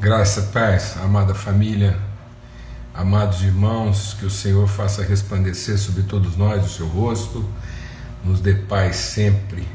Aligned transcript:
Graça, 0.00 0.42
paz, 0.52 0.96
amada 1.02 1.34
família, 1.34 1.98
amados 2.94 3.42
irmãos, 3.42 4.14
que 4.16 4.24
o 4.24 4.30
Senhor 4.30 4.68
faça 4.68 5.02
resplandecer 5.02 5.76
sobre 5.76 6.04
todos 6.04 6.36
nós 6.36 6.64
o 6.64 6.68
seu 6.68 6.86
rosto, 6.86 7.44
nos 8.24 8.40
dê 8.40 8.54
paz 8.54 8.94
sempre, 8.94 9.66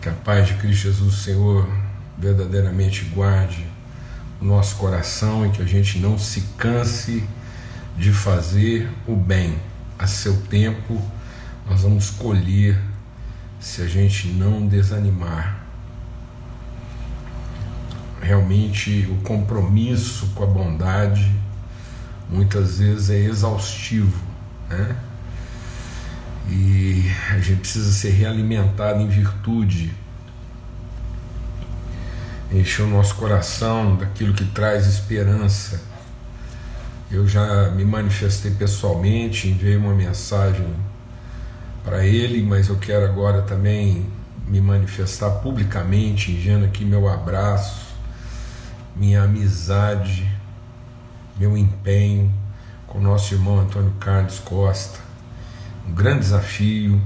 que 0.00 0.08
a 0.08 0.12
paz 0.12 0.48
de 0.48 0.54
Cristo 0.54 0.88
Jesus, 0.88 1.22
Senhor, 1.22 1.68
verdadeiramente 2.18 3.04
guarde 3.14 3.64
o 4.40 4.44
nosso 4.44 4.74
coração 4.74 5.46
e 5.46 5.50
que 5.50 5.62
a 5.62 5.66
gente 5.66 6.00
não 6.00 6.18
se 6.18 6.40
canse 6.58 7.22
de 7.96 8.12
fazer 8.12 8.90
o 9.06 9.14
bem. 9.14 9.56
A 9.96 10.08
seu 10.08 10.36
tempo, 10.50 11.00
nós 11.70 11.82
vamos 11.82 12.10
colher 12.10 12.76
se 13.60 13.82
a 13.82 13.86
gente 13.86 14.26
não 14.26 14.66
desanimar 14.66 15.61
realmente 18.22 19.08
o 19.10 19.16
compromisso 19.22 20.28
com 20.34 20.44
a 20.44 20.46
bondade 20.46 21.30
muitas 22.30 22.78
vezes 22.78 23.10
é 23.10 23.18
exaustivo, 23.18 24.22
né? 24.70 24.96
E 26.48 27.04
a 27.30 27.38
gente 27.38 27.60
precisa 27.60 27.90
ser 27.92 28.10
realimentado 28.10 29.00
em 29.00 29.08
virtude, 29.08 29.92
encher 32.50 32.82
o 32.82 32.88
nosso 32.88 33.14
coração 33.16 33.96
daquilo 33.96 34.32
que 34.32 34.44
traz 34.46 34.86
esperança. 34.86 35.82
Eu 37.10 37.28
já 37.28 37.70
me 37.70 37.84
manifestei 37.84 38.52
pessoalmente, 38.52 39.48
enviei 39.48 39.76
uma 39.76 39.94
mensagem 39.94 40.66
para 41.84 42.06
ele, 42.06 42.42
mas 42.42 42.68
eu 42.68 42.76
quero 42.76 43.04
agora 43.04 43.42
também 43.42 44.06
me 44.46 44.60
manifestar 44.60 45.30
publicamente, 45.30 46.32
enviando 46.32 46.64
aqui 46.64 46.84
meu 46.84 47.08
abraço 47.08 47.91
minha 48.94 49.22
amizade, 49.22 50.28
meu 51.38 51.56
empenho 51.56 52.32
com 52.92 53.00
nosso 53.00 53.32
irmão 53.32 53.58
Antônio 53.58 53.92
Carlos 53.98 54.38
Costa. 54.38 54.98
Um 55.88 55.94
grande 55.94 56.20
desafio, 56.20 57.00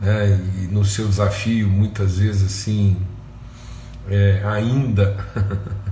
né? 0.00 0.40
e 0.62 0.66
no 0.66 0.84
seu 0.84 1.06
desafio, 1.06 1.68
muitas 1.68 2.18
vezes 2.18 2.42
assim, 2.42 2.96
é, 4.08 4.42
ainda, 4.46 5.14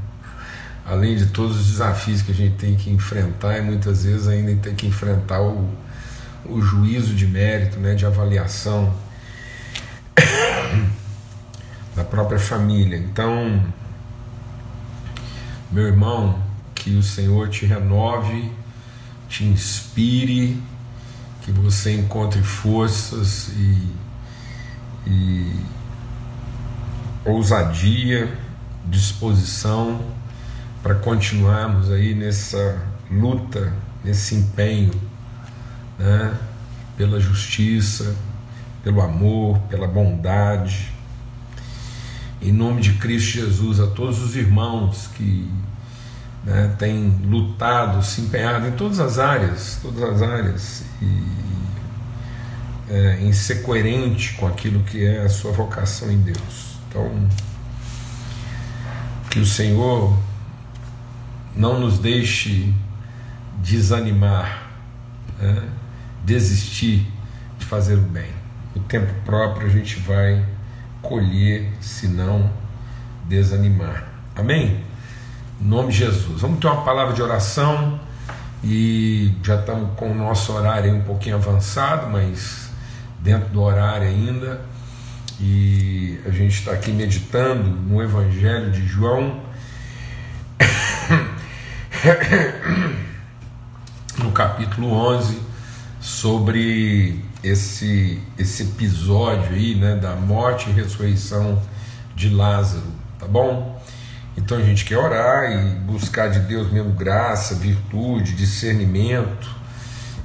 além 0.86 1.16
de 1.16 1.26
todos 1.26 1.60
os 1.60 1.66
desafios 1.72 2.22
que 2.22 2.32
a 2.32 2.34
gente 2.34 2.56
tem 2.56 2.74
que 2.74 2.90
enfrentar, 2.90 3.58
e 3.58 3.60
muitas 3.60 4.04
vezes 4.04 4.26
ainda 4.28 4.54
tem 4.56 4.74
que 4.74 4.86
enfrentar 4.86 5.42
o, 5.42 5.68
o 6.46 6.62
juízo 6.62 7.14
de 7.14 7.26
mérito, 7.26 7.78
né? 7.78 7.94
de 7.94 8.06
avaliação 8.06 8.94
da 11.94 12.02
própria 12.02 12.38
família. 12.38 12.96
Então, 12.96 13.62
meu 15.70 15.86
irmão, 15.86 16.40
que 16.74 16.96
o 16.96 17.02
Senhor 17.02 17.48
te 17.48 17.66
renove, 17.66 18.52
te 19.28 19.44
inspire, 19.44 20.62
que 21.42 21.50
você 21.50 21.94
encontre 21.94 22.42
forças 22.42 23.48
e, 23.48 23.92
e 25.06 25.60
ousadia, 27.24 28.32
disposição 28.84 30.00
para 30.82 30.94
continuarmos 30.94 31.90
aí 31.90 32.14
nessa 32.14 32.80
luta, 33.10 33.72
nesse 34.04 34.36
empenho, 34.36 34.92
né? 35.98 36.38
pela 36.96 37.18
justiça, 37.18 38.14
pelo 38.82 39.00
amor, 39.02 39.58
pela 39.68 39.88
bondade, 39.88 40.95
em 42.40 42.52
nome 42.52 42.80
de 42.80 42.94
Cristo 42.94 43.38
Jesus, 43.38 43.80
a 43.80 43.86
todos 43.86 44.22
os 44.22 44.36
irmãos 44.36 45.08
que 45.16 45.50
né, 46.44 46.74
têm 46.78 47.20
lutado, 47.24 48.04
se 48.04 48.20
empenhado 48.20 48.68
em 48.68 48.72
todas 48.72 49.00
as 49.00 49.18
áreas, 49.18 49.78
todas 49.82 50.02
as 50.02 50.22
áreas, 50.22 50.84
e 51.02 51.46
é, 52.88 53.20
em 53.20 53.32
ser 53.32 53.62
coerente 53.62 54.34
com 54.34 54.46
aquilo 54.46 54.82
que 54.84 55.04
é 55.04 55.22
a 55.22 55.28
sua 55.28 55.52
vocação 55.52 56.10
em 56.10 56.18
Deus. 56.18 56.76
Então, 56.88 57.28
que 59.30 59.40
o 59.40 59.46
Senhor 59.46 60.16
não 61.54 61.80
nos 61.80 61.98
deixe 61.98 62.72
desanimar, 63.62 64.70
né, 65.38 65.68
desistir 66.24 67.06
de 67.58 67.64
fazer 67.64 67.96
o 67.96 68.02
bem. 68.02 68.30
O 68.74 68.80
tempo 68.80 69.12
próprio 69.24 69.66
a 69.66 69.70
gente 69.70 69.98
vai 70.00 70.44
colher 71.08 71.72
se 71.80 72.08
não 72.08 72.50
desanimar. 73.24 74.08
Amém? 74.34 74.84
Em 75.60 75.64
nome 75.64 75.92
de 75.92 75.98
Jesus. 75.98 76.40
Vamos 76.40 76.58
ter 76.58 76.66
uma 76.66 76.82
palavra 76.82 77.14
de 77.14 77.22
oração 77.22 78.00
e 78.62 79.32
já 79.42 79.60
estamos 79.60 79.90
com 79.96 80.10
o 80.10 80.14
nosso 80.14 80.52
horário 80.52 80.94
um 80.94 81.02
pouquinho 81.02 81.36
avançado, 81.36 82.10
mas 82.10 82.70
dentro 83.20 83.48
do 83.50 83.62
horário 83.62 84.06
ainda. 84.06 84.60
E 85.40 86.18
a 86.26 86.30
gente 86.30 86.58
está 86.58 86.72
aqui 86.72 86.90
meditando 86.90 87.70
no 87.70 88.02
Evangelho 88.02 88.70
de 88.70 88.86
João, 88.86 89.40
no 94.18 94.32
capítulo 94.32 94.92
11, 94.92 95.40
sobre 96.06 97.20
esse, 97.42 98.20
esse 98.38 98.62
episódio 98.62 99.56
aí, 99.56 99.74
né, 99.74 99.96
da 99.96 100.14
morte 100.14 100.70
e 100.70 100.72
ressurreição 100.72 101.60
de 102.14 102.28
Lázaro, 102.28 102.86
tá 103.18 103.26
bom? 103.26 103.82
Então 104.36 104.56
a 104.56 104.62
gente 104.62 104.84
quer 104.84 104.98
orar 104.98 105.50
e 105.50 105.74
buscar 105.80 106.28
de 106.28 106.38
Deus 106.38 106.70
mesmo 106.70 106.92
graça, 106.92 107.56
virtude, 107.56 108.34
discernimento, 108.34 109.50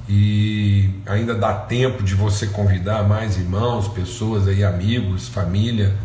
e 0.08 0.92
ainda 1.08 1.34
dá 1.34 1.52
tempo 1.52 2.04
de 2.04 2.14
você 2.14 2.46
convidar 2.46 3.02
mais 3.02 3.38
irmãos, 3.38 3.88
pessoas 3.88 4.48
aí, 4.48 4.64
amigos, 4.64 5.30
família, 5.30 5.96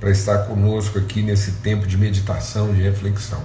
para 0.00 0.10
estar 0.10 0.38
conosco 0.38 0.98
aqui 0.98 1.22
nesse 1.22 1.52
tempo 1.52 1.86
de 1.86 1.96
meditação, 1.96 2.74
de 2.74 2.82
reflexão. 2.82 3.42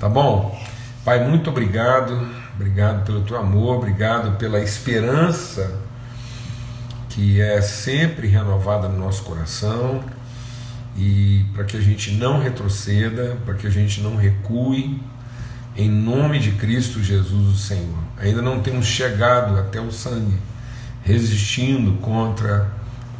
Tá 0.00 0.08
bom? 0.08 0.58
Pai, 1.04 1.28
muito 1.28 1.50
obrigado, 1.50 2.26
obrigado 2.56 3.04
pelo 3.04 3.22
teu 3.22 3.36
amor, 3.36 3.76
obrigado 3.76 4.36
pela 4.38 4.60
esperança 4.60 5.80
que 7.14 7.40
é 7.40 7.60
sempre 7.60 8.26
renovada 8.26 8.88
no 8.88 8.98
nosso 8.98 9.22
coração 9.22 10.02
e 10.96 11.44
para 11.54 11.64
que 11.64 11.76
a 11.76 11.80
gente 11.80 12.12
não 12.12 12.40
retroceda, 12.40 13.36
para 13.44 13.54
que 13.54 13.66
a 13.66 13.70
gente 13.70 14.00
não 14.00 14.16
recue, 14.16 15.00
em 15.76 15.88
nome 15.88 16.40
de 16.40 16.52
Cristo 16.52 17.02
Jesus, 17.02 17.54
o 17.54 17.56
Senhor. 17.56 17.98
Ainda 18.16 18.42
não 18.42 18.60
temos 18.60 18.86
chegado 18.86 19.58
até 19.58 19.80
o 19.80 19.92
sangue, 19.92 20.36
resistindo 21.04 22.00
contra 22.00 22.68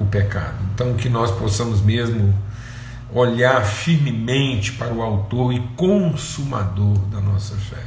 o 0.00 0.04
pecado. 0.04 0.56
Então, 0.74 0.94
que 0.94 1.08
nós 1.08 1.30
possamos 1.30 1.80
mesmo 1.80 2.34
olhar 3.12 3.64
firmemente 3.64 4.72
para 4.72 4.92
o 4.92 5.02
Autor 5.02 5.52
e 5.52 5.60
Consumador 5.76 6.98
da 7.06 7.20
nossa 7.20 7.54
fé, 7.54 7.82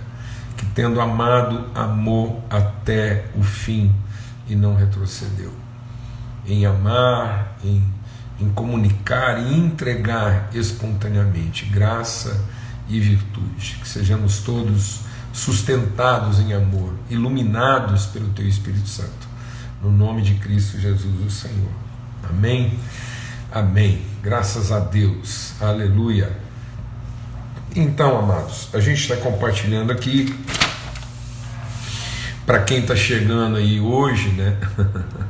que 0.57 0.65
tendo 0.65 0.99
amado, 0.99 1.67
amou 1.73 2.43
até 2.49 3.25
o 3.35 3.43
fim 3.43 3.93
e 4.49 4.55
não 4.55 4.75
retrocedeu 4.75 5.53
em 6.47 6.65
amar, 6.65 7.57
em, 7.63 7.83
em 8.39 8.49
comunicar 8.49 9.39
e 9.39 9.53
entregar 9.53 10.49
espontaneamente 10.53 11.65
graça 11.65 12.43
e 12.87 12.99
virtude. 12.99 13.77
Que 13.81 13.87
sejamos 13.87 14.39
todos 14.39 15.01
sustentados 15.33 16.39
em 16.39 16.53
amor, 16.53 16.93
iluminados 17.09 18.05
pelo 18.07 18.29
Teu 18.29 18.47
Espírito 18.47 18.87
Santo. 18.87 19.27
No 19.81 19.91
nome 19.91 20.21
de 20.21 20.35
Cristo 20.35 20.79
Jesus, 20.79 21.25
o 21.25 21.29
Senhor. 21.29 21.71
Amém. 22.27 22.79
Amém. 23.51 24.01
Graças 24.23 24.71
a 24.71 24.79
Deus. 24.79 25.53
Aleluia. 25.61 26.46
Então, 27.79 28.17
amados, 28.17 28.69
a 28.73 28.79
gente 28.79 28.99
está 28.99 29.15
compartilhando 29.17 29.91
aqui. 29.91 30.35
Para 32.43 32.63
quem 32.63 32.79
está 32.79 32.95
chegando 32.95 33.57
aí 33.57 33.79
hoje, 33.79 34.29
né? 34.29 34.57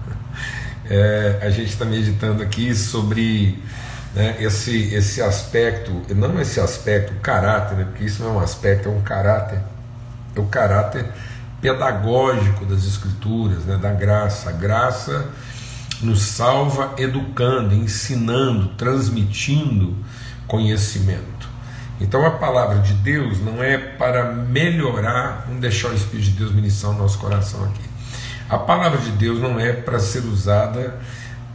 É, 0.90 1.40
a 1.42 1.50
gente 1.50 1.68
está 1.68 1.84
meditando 1.84 2.42
aqui 2.42 2.74
sobre 2.74 3.62
né, 4.16 4.38
esse, 4.40 4.94
esse 4.94 5.22
aspecto, 5.22 5.92
não 6.16 6.40
esse 6.40 6.62
aspecto, 6.62 7.12
o 7.12 7.20
caráter, 7.20 7.76
né, 7.76 7.84
porque 7.84 8.06
isso 8.06 8.24
não 8.24 8.30
é 8.30 8.34
um 8.36 8.40
aspecto, 8.40 8.88
é 8.88 8.92
um 8.94 9.02
caráter, 9.02 9.60
é 10.34 10.40
o 10.40 10.46
caráter 10.46 11.06
pedagógico 11.60 12.64
das 12.64 12.86
Escrituras, 12.86 13.66
né, 13.66 13.76
da 13.76 13.92
graça. 13.92 14.48
A 14.48 14.54
graça 14.54 15.30
nos 16.02 16.22
salva 16.22 16.94
educando, 16.98 17.76
ensinando, 17.76 18.70
transmitindo 18.78 19.94
conhecimento. 20.48 21.37
Então 22.00 22.26
a 22.26 22.32
palavra 22.32 22.80
de 22.80 22.94
Deus 22.94 23.40
não 23.40 23.64
é 23.64 23.78
para 23.78 24.32
melhorar, 24.32 25.46
vamos 25.48 25.62
deixar 25.62 25.90
o 25.90 25.96
Espírito 25.96 26.32
de 26.32 26.38
Deus 26.38 26.52
ministrar 26.52 26.94
o 26.94 26.98
nosso 26.98 27.18
coração 27.18 27.64
aqui. 27.64 27.82
A 28.50 28.58
palavra 28.58 29.00
de 29.00 29.12
Deus 29.12 29.42
não 29.42 29.60
é 29.60 29.74
para 29.74 30.00
ser 30.00 30.24
usada 30.26 31.00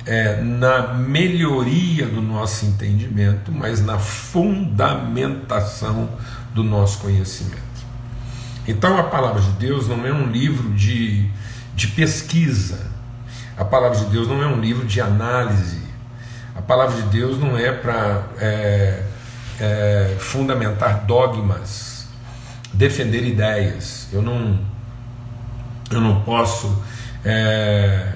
é, 0.04 0.42
na 0.42 0.94
melhoria 0.94 2.06
do 2.06 2.20
nosso 2.20 2.66
entendimento, 2.66 3.52
mas 3.52 3.84
na 3.84 3.98
fundamentação 3.98 6.10
do 6.52 6.64
nosso 6.64 6.98
conhecimento. 6.98 7.62
Então 8.66 8.98
a 8.98 9.04
palavra 9.04 9.40
de 9.40 9.52
Deus 9.52 9.88
não 9.88 10.06
é 10.06 10.12
um 10.12 10.26
livro 10.26 10.74
de, 10.74 11.30
de 11.74 11.88
pesquisa, 11.88 12.90
a 13.56 13.64
palavra 13.64 13.98
de 13.98 14.06
Deus 14.06 14.28
não 14.28 14.42
é 14.42 14.46
um 14.46 14.60
livro 14.60 14.86
de 14.86 15.00
análise, 15.00 15.82
a 16.54 16.62
palavra 16.62 17.00
de 17.00 17.08
Deus 17.08 17.38
não 17.38 17.56
é 17.56 17.72
para 17.72 18.24
é, 18.38 19.02
é, 19.62 20.17
fundamentar 20.19 21.05
dogmas, 21.06 22.09
defender 22.73 23.25
ideias. 23.25 24.09
Eu 24.12 24.20
não, 24.20 24.59
eu 25.88 26.00
não 26.00 26.23
posso, 26.23 26.82
é, 27.25 28.14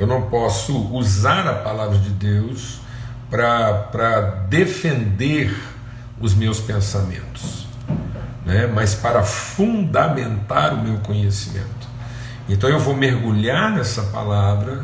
eu 0.00 0.06
não 0.06 0.22
posso 0.22 0.74
usar 0.94 1.46
a 1.46 1.52
palavra 1.52 1.98
de 1.98 2.08
Deus 2.08 2.80
para 3.28 4.46
defender 4.48 5.54
os 6.18 6.34
meus 6.34 6.60
pensamentos, 6.60 7.66
né? 8.46 8.66
mas 8.66 8.94
para 8.94 9.22
fundamentar 9.22 10.72
o 10.72 10.78
meu 10.78 10.96
conhecimento. 11.00 11.86
Então 12.48 12.70
eu 12.70 12.80
vou 12.80 12.96
mergulhar 12.96 13.70
nessa 13.70 14.02
palavra 14.04 14.82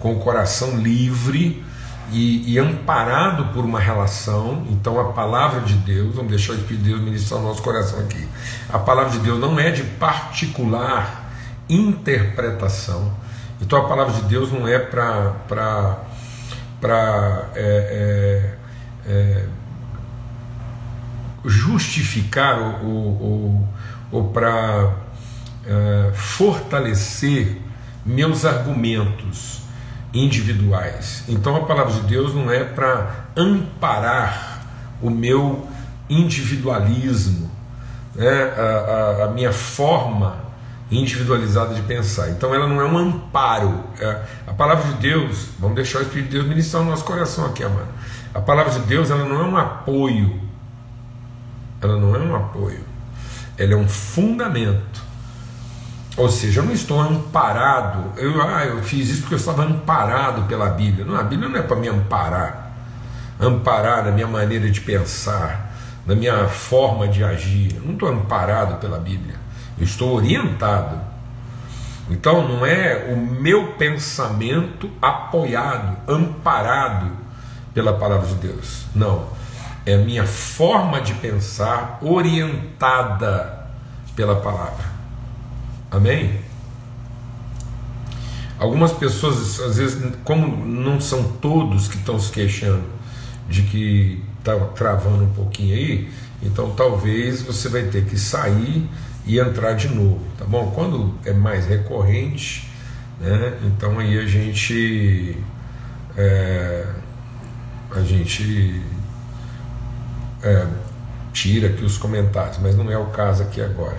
com 0.00 0.12
o 0.12 0.18
coração 0.18 0.76
livre 0.78 1.64
e, 2.12 2.52
e, 2.52 2.58
amparado 2.58 3.52
por 3.52 3.64
uma 3.64 3.80
relação. 3.80 4.66
Então, 4.70 5.00
a 5.00 5.12
palavra 5.12 5.60
de 5.60 5.74
Deus, 5.74 6.14
vamos 6.14 6.30
deixar 6.30 6.52
o 6.52 6.56
Espírito 6.56 6.84
de 6.84 6.90
Deus 6.90 7.00
ministrar 7.00 7.40
o 7.40 7.42
nosso 7.42 7.62
coração 7.62 7.98
aqui. 8.00 8.28
A 8.68 8.78
palavra 8.78 9.12
de 9.12 9.18
Deus 9.20 9.40
não 9.40 9.58
é 9.58 9.70
de 9.70 9.82
particular 9.82 11.32
interpretação. 11.68 13.12
Então, 13.60 13.78
a 13.78 13.88
palavra 13.88 14.12
de 14.14 14.22
Deus 14.22 14.52
não 14.52 14.68
é 14.68 14.78
para 14.78 16.04
é, 17.54 18.54
é, 19.06 19.10
é, 19.10 19.44
justificar 21.44 22.58
ou, 22.84 23.22
ou, 23.22 23.68
ou 24.10 24.28
para 24.28 24.94
é, 25.64 26.12
fortalecer 26.12 27.60
meus 28.04 28.44
argumentos 28.44 29.61
individuais. 30.12 31.24
Então 31.28 31.56
a 31.56 31.60
palavra 31.64 31.92
de 31.92 32.00
Deus 32.02 32.34
não 32.34 32.50
é 32.50 32.64
para 32.64 33.26
amparar 33.36 34.62
o 35.00 35.10
meu 35.10 35.66
individualismo, 36.08 37.50
né, 38.14 38.28
a, 38.56 39.22
a, 39.22 39.24
a, 39.24 39.28
minha 39.28 39.52
forma 39.52 40.36
individualizada 40.90 41.74
de 41.74 41.82
pensar. 41.82 42.28
Então 42.30 42.54
ela 42.54 42.66
não 42.66 42.80
é 42.80 42.84
um 42.84 42.98
amparo. 42.98 43.84
É, 43.98 44.22
a 44.46 44.52
palavra 44.52 44.92
de 44.92 45.00
Deus, 45.00 45.48
vamos 45.58 45.76
deixar 45.76 46.00
o 46.00 46.02
Espírito 46.02 46.28
de 46.28 46.36
Deus 46.36 46.46
ministrar 46.46 46.82
o 46.82 46.86
nosso 46.86 47.04
coração 47.04 47.46
aqui, 47.46 47.64
amado. 47.64 47.88
A 48.34 48.40
palavra 48.40 48.72
de 48.72 48.80
Deus 48.80 49.10
ela 49.10 49.24
não 49.24 49.40
é 49.40 49.44
um 49.44 49.56
apoio. 49.56 50.40
Ela 51.80 51.96
não 51.96 52.14
é 52.14 52.18
um 52.18 52.36
apoio. 52.36 52.84
Ela 53.56 53.72
é 53.72 53.76
um 53.76 53.88
fundamento 53.88 55.01
ou 56.16 56.28
seja, 56.28 56.60
eu 56.60 56.64
não 56.64 56.72
estou 56.72 57.00
amparado, 57.00 58.12
eu, 58.18 58.40
ah, 58.42 58.66
eu 58.66 58.82
fiz 58.82 59.08
isso 59.08 59.20
porque 59.22 59.34
eu 59.34 59.38
estava 59.38 59.64
amparado 59.64 60.42
pela 60.42 60.68
Bíblia. 60.68 61.06
Não, 61.06 61.16
a 61.16 61.22
Bíblia 61.22 61.48
não 61.48 61.58
é 61.58 61.62
para 61.62 61.76
me 61.76 61.88
amparar, 61.88 62.72
amparar 63.40 64.04
na 64.04 64.10
minha 64.10 64.26
maneira 64.26 64.70
de 64.70 64.80
pensar, 64.82 65.72
na 66.06 66.14
minha 66.14 66.48
forma 66.48 67.08
de 67.08 67.24
agir. 67.24 67.74
Eu 67.76 67.82
não 67.82 67.94
estou 67.94 68.10
amparado 68.10 68.76
pela 68.76 68.98
Bíblia, 68.98 69.36
eu 69.78 69.84
estou 69.84 70.14
orientado. 70.14 71.00
Então 72.10 72.46
não 72.46 72.66
é 72.66 73.10
o 73.10 73.16
meu 73.16 73.68
pensamento 73.74 74.90
apoiado, 75.00 75.96
amparado 76.06 77.10
pela 77.72 77.94
palavra 77.94 78.26
de 78.26 78.34
Deus. 78.34 78.84
Não. 78.94 79.28
É 79.86 79.94
a 79.94 79.98
minha 79.98 80.26
forma 80.26 81.00
de 81.00 81.14
pensar 81.14 81.98
orientada 82.02 83.66
pela 84.14 84.36
palavra. 84.36 84.91
Amém? 85.92 86.40
Algumas 88.58 88.92
pessoas, 88.92 89.60
às 89.60 89.76
vezes, 89.76 90.02
como 90.24 90.64
não 90.64 90.98
são 90.98 91.22
todos 91.22 91.86
que 91.86 91.98
estão 91.98 92.18
se 92.18 92.32
queixando 92.32 92.84
de 93.46 93.62
que 93.62 94.24
está 94.38 94.58
travando 94.68 95.24
um 95.24 95.32
pouquinho 95.34 95.74
aí, 95.74 96.10
então 96.42 96.70
talvez 96.70 97.42
você 97.42 97.68
vai 97.68 97.82
ter 97.82 98.06
que 98.06 98.18
sair 98.18 98.88
e 99.26 99.38
entrar 99.38 99.74
de 99.74 99.88
novo, 99.88 100.20
tá 100.38 100.44
bom? 100.46 100.70
Quando 100.70 101.14
é 101.26 101.32
mais 101.32 101.66
recorrente, 101.66 102.70
né? 103.20 103.58
Então 103.64 103.98
aí 103.98 104.18
a 104.18 104.26
gente 104.26 105.36
é, 106.16 106.86
a 107.90 108.00
gente 108.00 108.82
é, 110.42 110.66
tira 111.32 111.68
aqui 111.68 111.84
os 111.84 111.98
comentários, 111.98 112.58
mas 112.62 112.76
não 112.76 112.90
é 112.90 112.96
o 112.96 113.06
caso 113.06 113.42
aqui 113.42 113.60
agora. 113.60 113.98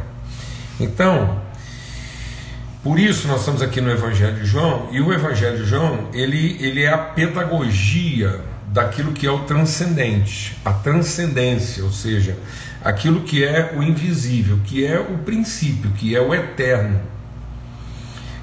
Então 0.79 1.42
por 2.83 2.99
isso 2.99 3.29
nós 3.29 3.39
estamos 3.39 3.61
aqui 3.61 3.79
no 3.79 3.89
Evangelho 3.89 4.35
de 4.35 4.45
João, 4.45 4.89
e 4.91 4.99
o 4.99 5.13
Evangelho 5.13 5.57
de 5.57 5.65
João, 5.65 6.09
ele, 6.13 6.57
ele 6.59 6.83
é 6.83 6.89
a 6.91 6.97
pedagogia 6.97 8.41
daquilo 8.67 9.13
que 9.13 9.25
é 9.25 9.31
o 9.31 9.39
transcendente, 9.39 10.57
a 10.65 10.73
transcendência, 10.73 11.83
ou 11.83 11.91
seja, 11.91 12.37
aquilo 12.83 13.21
que 13.21 13.43
é 13.43 13.73
o 13.77 13.81
invisível, 13.81 14.59
que 14.65 14.85
é 14.85 14.99
o 14.99 15.19
princípio, 15.19 15.91
que 15.91 16.13
é 16.13 16.19
o 16.19 16.33
eterno. 16.33 16.99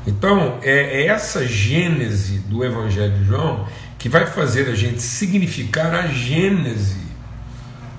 Então, 0.07 0.59
é, 0.63 1.03
é 1.03 1.07
essa 1.09 1.47
gênese 1.47 2.39
do 2.39 2.65
Evangelho 2.65 3.13
de 3.19 3.25
João 3.25 3.69
que 3.99 4.09
vai 4.09 4.25
fazer 4.25 4.71
a 4.71 4.75
gente 4.75 5.03
significar 5.03 5.95
a 5.95 6.07
gênese 6.07 7.03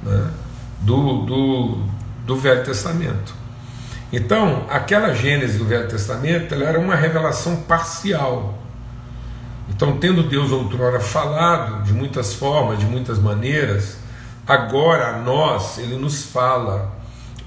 né, 0.02 0.32
do, 0.80 1.26
do, 1.26 1.86
do 2.26 2.36
Velho 2.38 2.64
Testamento. 2.64 3.41
Então, 4.12 4.66
aquela 4.70 5.14
Gênese 5.14 5.58
do 5.58 5.66
Velho 5.66 5.88
Testamento 5.88 6.54
ela 6.54 6.66
era 6.66 6.80
uma 6.80 6.96
revelação 6.96 7.58
parcial. 7.64 8.60
Então, 9.70 9.98
tendo 9.98 10.24
Deus 10.24 10.52
outrora 10.52 11.00
falado 11.00 11.84
de 11.84 11.94
muitas 11.94 12.34
formas, 12.34 12.78
de 12.78 12.86
muitas 12.86 13.18
maneiras, 13.20 13.98
agora 14.46 15.16
a 15.16 15.18
nós 15.18 15.78
ele 15.78 15.96
nos 15.96 16.26
fala 16.26 16.92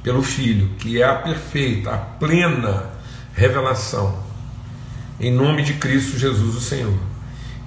pelo 0.03 0.23
Filho, 0.23 0.71
que 0.79 1.03
é 1.03 1.05
a 1.05 1.17
perfeita, 1.17 1.93
a 1.93 1.99
plena 1.99 2.87
revelação, 3.35 4.19
em 5.21 5.31
nome 5.31 5.63
de 5.63 5.75
Cristo 5.75 6.19
Jesus, 6.19 6.55
o 6.55 6.61
Senhor. 6.61 6.99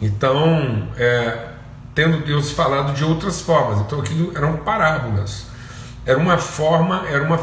Então, 0.02 0.88
é, 0.98 1.50
tendo 1.94 2.26
Deus 2.26 2.52
falado 2.52 2.94
de 2.94 3.04
outras 3.04 3.42
formas, 3.42 3.80
então 3.82 4.00
aquilo 4.00 4.36
eram 4.36 4.58
parábolas, 4.58 5.48
era 6.06 6.18
uma 6.18 6.38
forma, 6.38 7.06
era 7.08 7.24
uma 7.24 7.40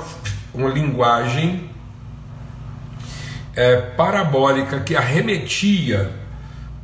uma 0.54 0.68
linguagem 0.68 1.68
é, 3.56 3.76
parabólica 3.76 4.80
que 4.80 4.96
arremetia 4.96 6.10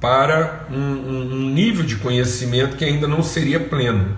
para 0.01 0.67
um, 0.71 0.77
um, 0.77 1.51
nível 1.51 1.85
de 1.85 1.97
conhecimento 1.97 2.77
que 2.77 2.85
ainda 2.85 3.07
não 3.07 3.23
seria 3.23 3.61
pleno, 3.61 4.17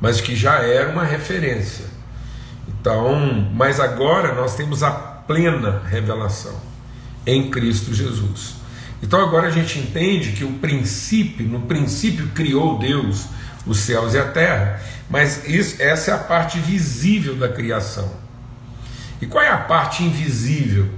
mas 0.00 0.20
que 0.20 0.34
já 0.34 0.58
era 0.58 0.90
uma 0.90 1.04
referência. 1.04 1.86
Então, 2.68 3.48
mas 3.54 3.78
agora 3.78 4.34
nós 4.34 4.56
temos 4.56 4.82
a 4.82 4.90
plena 4.90 5.82
revelação 5.88 6.56
em 7.26 7.50
Cristo 7.50 7.94
Jesus. 7.94 8.56
Então 9.02 9.20
agora 9.20 9.48
a 9.48 9.50
gente 9.50 9.78
entende 9.78 10.32
que 10.32 10.44
o 10.44 10.54
princípio, 10.54 11.46
no 11.46 11.62
princípio 11.62 12.28
criou 12.28 12.78
Deus 12.78 13.26
os 13.66 13.78
céus 13.80 14.14
e 14.14 14.18
a 14.18 14.28
terra, 14.28 14.80
mas 15.10 15.46
isso, 15.48 15.82
essa 15.82 16.12
é 16.12 16.14
a 16.14 16.18
parte 16.18 16.58
visível 16.58 17.36
da 17.36 17.48
criação. 17.48 18.25
E 19.20 19.26
qual 19.26 19.42
é 19.42 19.48
a 19.48 19.58
parte 19.58 20.02
invisível? 20.02 20.88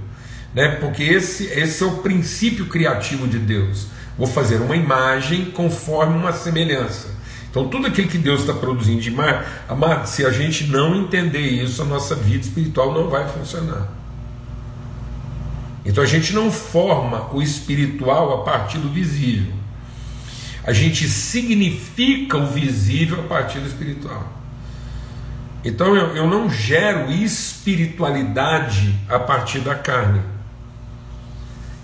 Né? 0.53 0.75
Porque 0.75 1.03
esse, 1.03 1.45
esse 1.45 1.83
é 1.83 1.85
o 1.85 1.97
princípio 1.97 2.65
criativo 2.65 3.27
de 3.27 3.39
Deus. 3.39 3.87
Vou 4.17 4.27
fazer 4.27 4.57
uma 4.57 4.75
imagem 4.75 5.45
conforme 5.45 6.17
uma 6.17 6.33
semelhança. 6.33 7.17
Então, 7.49 7.67
tudo 7.67 7.87
aquilo 7.87 8.07
que 8.07 8.17
Deus 8.17 8.41
está 8.41 8.53
produzindo 8.53 9.01
de 9.01 9.09
imagem, 9.09 9.41
amado, 9.67 10.05
se 10.07 10.25
a 10.25 10.31
gente 10.31 10.65
não 10.67 10.95
entender 10.95 11.39
isso, 11.39 11.81
a 11.81 11.85
nossa 11.85 12.15
vida 12.15 12.43
espiritual 12.43 12.93
não 12.93 13.09
vai 13.09 13.27
funcionar. 13.27 13.87
Então, 15.83 16.03
a 16.03 16.07
gente 16.07 16.33
não 16.33 16.51
forma 16.51 17.33
o 17.33 17.41
espiritual 17.41 18.41
a 18.41 18.43
partir 18.43 18.77
do 18.77 18.89
visível. 18.89 19.53
A 20.63 20.73
gente 20.73 21.07
significa 21.07 22.37
o 22.37 22.45
visível 22.45 23.21
a 23.21 23.23
partir 23.23 23.59
do 23.59 23.67
espiritual. 23.67 24.38
Então 25.63 25.95
eu, 25.95 26.15
eu 26.15 26.27
não 26.27 26.49
gero 26.49 27.11
espiritualidade 27.11 28.97
a 29.09 29.19
partir 29.19 29.59
da 29.59 29.75
carne. 29.75 30.21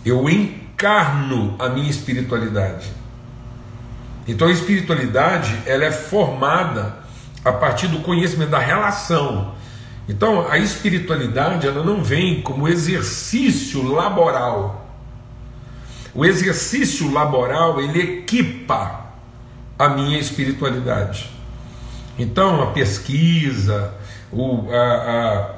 Eu 0.06 0.30
encarno 0.30 1.56
a 1.60 1.68
minha 1.68 1.90
espiritualidade. 1.90 2.92
Então 4.28 4.48
a 4.48 4.52
espiritualidade 4.52 5.62
ela 5.66 5.84
é 5.84 5.92
formada 5.92 6.98
a 7.44 7.52
partir 7.52 7.88
do 7.88 8.00
conhecimento 8.00 8.50
da 8.50 8.60
relação. 8.60 9.54
Então 10.08 10.50
a 10.50 10.58
espiritualidade 10.58 11.68
ela 11.68 11.84
não 11.84 12.04
vem 12.04 12.42
como 12.42 12.68
exercício 12.68 13.84
laboral. 13.84 14.84
o 16.14 16.24
exercício 16.24 17.12
laboral 17.12 17.82
ele 17.82 18.20
equipa 18.20 19.06
a 19.78 19.90
minha 19.90 20.18
espiritualidade. 20.18 21.35
Então, 22.18 22.62
a 22.64 22.68
pesquisa, 22.68 23.94
o, 24.32 24.72
a, 24.72 24.78
a, 24.78 25.56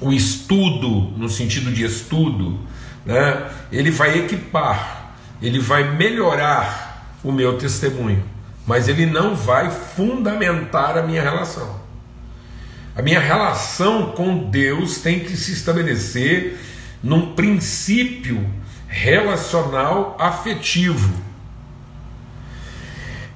o 0.00 0.12
estudo, 0.12 1.12
no 1.16 1.28
sentido 1.28 1.72
de 1.72 1.84
estudo, 1.84 2.60
né, 3.04 3.50
ele 3.72 3.90
vai 3.90 4.18
equipar, 4.18 5.14
ele 5.42 5.58
vai 5.58 5.96
melhorar 5.96 7.16
o 7.22 7.32
meu 7.32 7.58
testemunho, 7.58 8.22
mas 8.66 8.88
ele 8.88 9.06
não 9.06 9.34
vai 9.34 9.70
fundamentar 9.70 10.96
a 10.96 11.02
minha 11.02 11.22
relação. 11.22 11.82
A 12.96 13.02
minha 13.02 13.18
relação 13.18 14.12
com 14.12 14.50
Deus 14.50 14.98
tem 14.98 15.20
que 15.20 15.36
se 15.36 15.52
estabelecer 15.52 16.58
num 17.02 17.34
princípio 17.34 18.48
relacional 18.86 20.16
afetivo. 20.18 21.12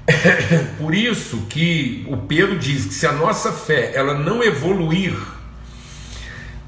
Por 0.79 0.95
isso 0.95 1.47
que 1.49 2.07
o 2.09 2.17
Pedro 2.17 2.59
diz 2.59 2.87
que 2.87 2.95
se 2.95 3.07
a 3.07 3.13
nossa 3.13 3.53
fé 3.53 3.93
ela 3.95 4.15
não 4.15 4.43
evoluir, 4.43 5.15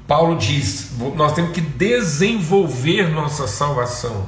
Paulo 0.07 0.37
diz, 0.37 0.91
nós 1.15 1.33
temos 1.33 1.51
que 1.51 1.61
desenvolver 1.61 3.09
nossa 3.09 3.47
salvação. 3.47 4.27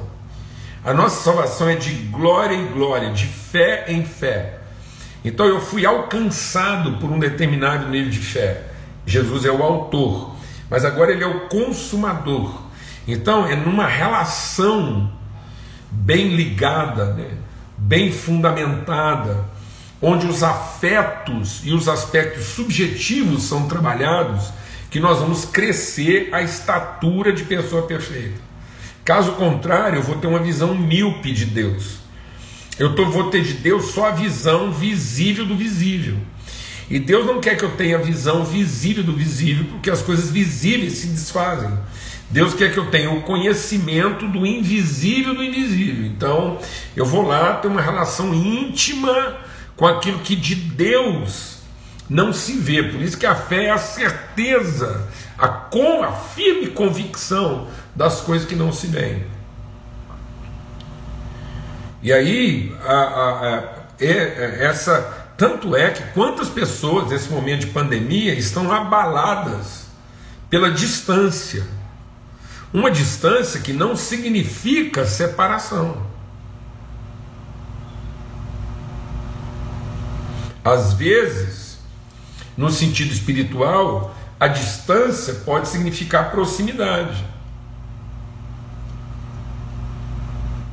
A 0.84 0.92
nossa 0.92 1.22
salvação 1.22 1.68
é 1.68 1.76
de 1.76 1.92
glória 2.08 2.54
em 2.54 2.66
glória, 2.68 3.12
de 3.12 3.26
fé 3.26 3.84
em 3.88 4.04
fé. 4.04 4.58
Então 5.24 5.46
eu 5.46 5.60
fui 5.60 5.86
alcançado 5.86 6.98
por 6.98 7.10
um 7.10 7.18
determinado 7.18 7.88
nível 7.88 8.10
de 8.10 8.18
fé. 8.18 8.62
Jesus 9.06 9.44
é 9.44 9.50
o 9.50 9.62
autor, 9.62 10.34
mas 10.68 10.84
agora 10.84 11.12
ele 11.12 11.24
é 11.24 11.26
o 11.26 11.48
consumador. 11.48 12.62
Então 13.06 13.46
é 13.46 13.54
numa 13.54 13.86
relação 13.86 15.10
bem 15.90 16.34
ligada, 16.34 17.14
né? 17.14 17.43
Bem 17.86 18.10
fundamentada, 18.10 19.44
onde 20.00 20.26
os 20.26 20.42
afetos 20.42 21.60
e 21.64 21.72
os 21.72 21.86
aspectos 21.86 22.46
subjetivos 22.46 23.44
são 23.44 23.68
trabalhados, 23.68 24.52
que 24.90 24.98
nós 24.98 25.18
vamos 25.18 25.44
crescer 25.44 26.28
a 26.32 26.42
estatura 26.42 27.32
de 27.32 27.44
pessoa 27.44 27.86
perfeita. 27.86 28.40
Caso 29.04 29.32
contrário, 29.32 29.98
eu 29.98 30.02
vou 30.02 30.16
ter 30.16 30.26
uma 30.26 30.38
visão 30.38 30.74
míope 30.74 31.32
de 31.32 31.44
Deus. 31.44 31.98
Eu 32.78 32.94
tô, 32.94 33.04
vou 33.10 33.30
ter 33.30 33.42
de 33.42 33.54
Deus 33.54 33.92
só 33.92 34.08
a 34.08 34.12
visão 34.12 34.72
visível 34.72 35.44
do 35.44 35.56
visível. 35.56 36.16
E 36.88 36.98
Deus 36.98 37.26
não 37.26 37.40
quer 37.40 37.56
que 37.56 37.64
eu 37.64 37.72
tenha 37.72 37.98
visão 37.98 38.44
visível 38.44 39.04
do 39.04 39.12
visível, 39.12 39.66
porque 39.66 39.90
as 39.90 40.02
coisas 40.02 40.30
visíveis 40.30 40.94
se 40.94 41.06
desfazem. 41.08 41.70
Deus 42.34 42.52
quer 42.52 42.72
que 42.72 42.78
eu 42.80 42.90
tenha 42.90 43.12
o 43.12 43.22
conhecimento 43.22 44.26
do 44.26 44.44
invisível 44.44 45.36
do 45.36 45.44
invisível. 45.44 46.04
Então, 46.04 46.58
eu 46.96 47.06
vou 47.06 47.22
lá 47.22 47.54
ter 47.58 47.68
uma 47.68 47.80
relação 47.80 48.34
íntima 48.34 49.36
com 49.76 49.86
aquilo 49.86 50.18
que 50.18 50.34
de 50.34 50.56
Deus 50.56 51.58
não 52.10 52.32
se 52.32 52.54
vê. 52.54 52.82
Por 52.82 53.00
isso 53.00 53.16
que 53.16 53.24
a 53.24 53.36
fé 53.36 53.66
é 53.66 53.70
a 53.70 53.78
certeza, 53.78 55.08
a, 55.38 55.46
com, 55.46 56.02
a 56.02 56.10
firme 56.10 56.66
convicção 56.70 57.68
das 57.94 58.22
coisas 58.22 58.48
que 58.48 58.56
não 58.56 58.72
se 58.72 58.88
veem. 58.88 59.24
E 62.02 62.12
aí, 62.12 62.74
a, 62.84 62.94
a, 62.94 63.30
a, 63.30 63.64
é, 64.00 64.08
é, 64.08 64.58
essa, 64.64 65.30
tanto 65.38 65.76
é 65.76 65.90
que 65.90 66.02
quantas 66.12 66.48
pessoas 66.48 67.10
nesse 67.10 67.28
momento 67.28 67.60
de 67.60 67.68
pandemia 67.68 68.34
estão 68.34 68.72
abaladas 68.72 69.86
pela 70.50 70.72
distância. 70.72 71.83
Uma 72.74 72.90
distância 72.90 73.60
que 73.60 73.72
não 73.72 73.94
significa 73.94 75.06
separação. 75.06 76.04
Às 80.64 80.92
vezes, 80.94 81.78
no 82.56 82.68
sentido 82.70 83.12
espiritual, 83.12 84.12
a 84.40 84.48
distância 84.48 85.34
pode 85.44 85.68
significar 85.68 86.32
proximidade. 86.32 87.24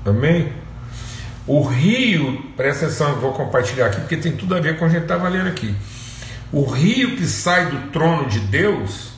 Amém? 0.04 0.52
O 1.46 1.62
rio, 1.62 2.52
presta 2.58 2.88
atenção, 2.88 3.20
vou 3.20 3.34
compartilhar 3.34 3.86
aqui 3.86 4.00
porque 4.00 4.18
tem 4.18 4.36
tudo 4.36 4.56
a 4.56 4.60
ver 4.60 4.80
com 4.80 4.86
o 4.86 4.90
que 4.90 4.96
a 4.96 5.00
gente 5.00 5.04
estava 5.04 5.30
lendo 5.30 5.50
aqui. 5.50 5.76
O 6.52 6.66
rio 6.66 7.16
que 7.16 7.28
sai 7.28 7.70
do 7.70 7.92
trono 7.92 8.28
de 8.28 8.40
Deus, 8.40 9.11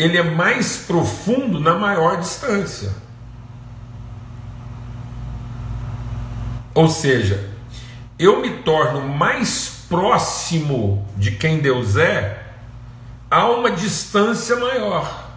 ele 0.00 0.16
é 0.16 0.22
mais 0.22 0.78
profundo 0.78 1.58
na 1.58 1.74
maior 1.74 2.18
distância. 2.18 2.92
Ou 6.74 6.88
seja, 6.88 7.50
eu 8.18 8.40
me 8.40 8.50
torno 8.62 9.08
mais 9.08 9.84
próximo 9.88 11.06
de 11.16 11.32
quem 11.32 11.58
Deus 11.58 11.96
é 11.96 12.46
a 13.30 13.48
uma 13.48 13.70
distância 13.70 14.56
maior. 14.56 15.28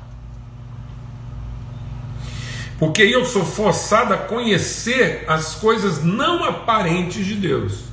Porque 2.78 3.02
eu 3.02 3.26
sou 3.26 3.46
forçado 3.46 4.14
a 4.14 4.18
conhecer 4.18 5.26
as 5.28 5.56
coisas 5.56 6.04
não 6.04 6.44
aparentes 6.44 7.26
de 7.26 7.36
Deus. 7.36 7.86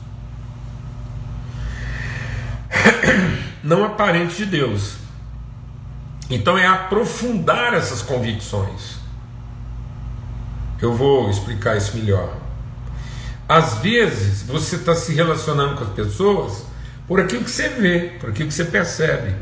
Não 3.62 3.84
aparentes 3.84 4.36
de 4.36 4.46
Deus. 4.46 4.97
Então 6.30 6.58
é 6.58 6.66
aprofundar 6.66 7.74
essas 7.74 8.02
convicções. 8.02 8.98
Eu 10.80 10.94
vou 10.94 11.30
explicar 11.30 11.76
isso 11.76 11.96
melhor. 11.96 12.36
Às 13.48 13.78
vezes 13.78 14.42
você 14.42 14.76
está 14.76 14.94
se 14.94 15.14
relacionando 15.14 15.76
com 15.76 15.84
as 15.84 15.90
pessoas 15.90 16.64
por 17.06 17.18
aquilo 17.18 17.44
que 17.44 17.50
você 17.50 17.68
vê, 17.70 18.12
por 18.20 18.28
aquilo 18.28 18.48
que 18.48 18.54
você 18.54 18.66
percebe, 18.66 19.34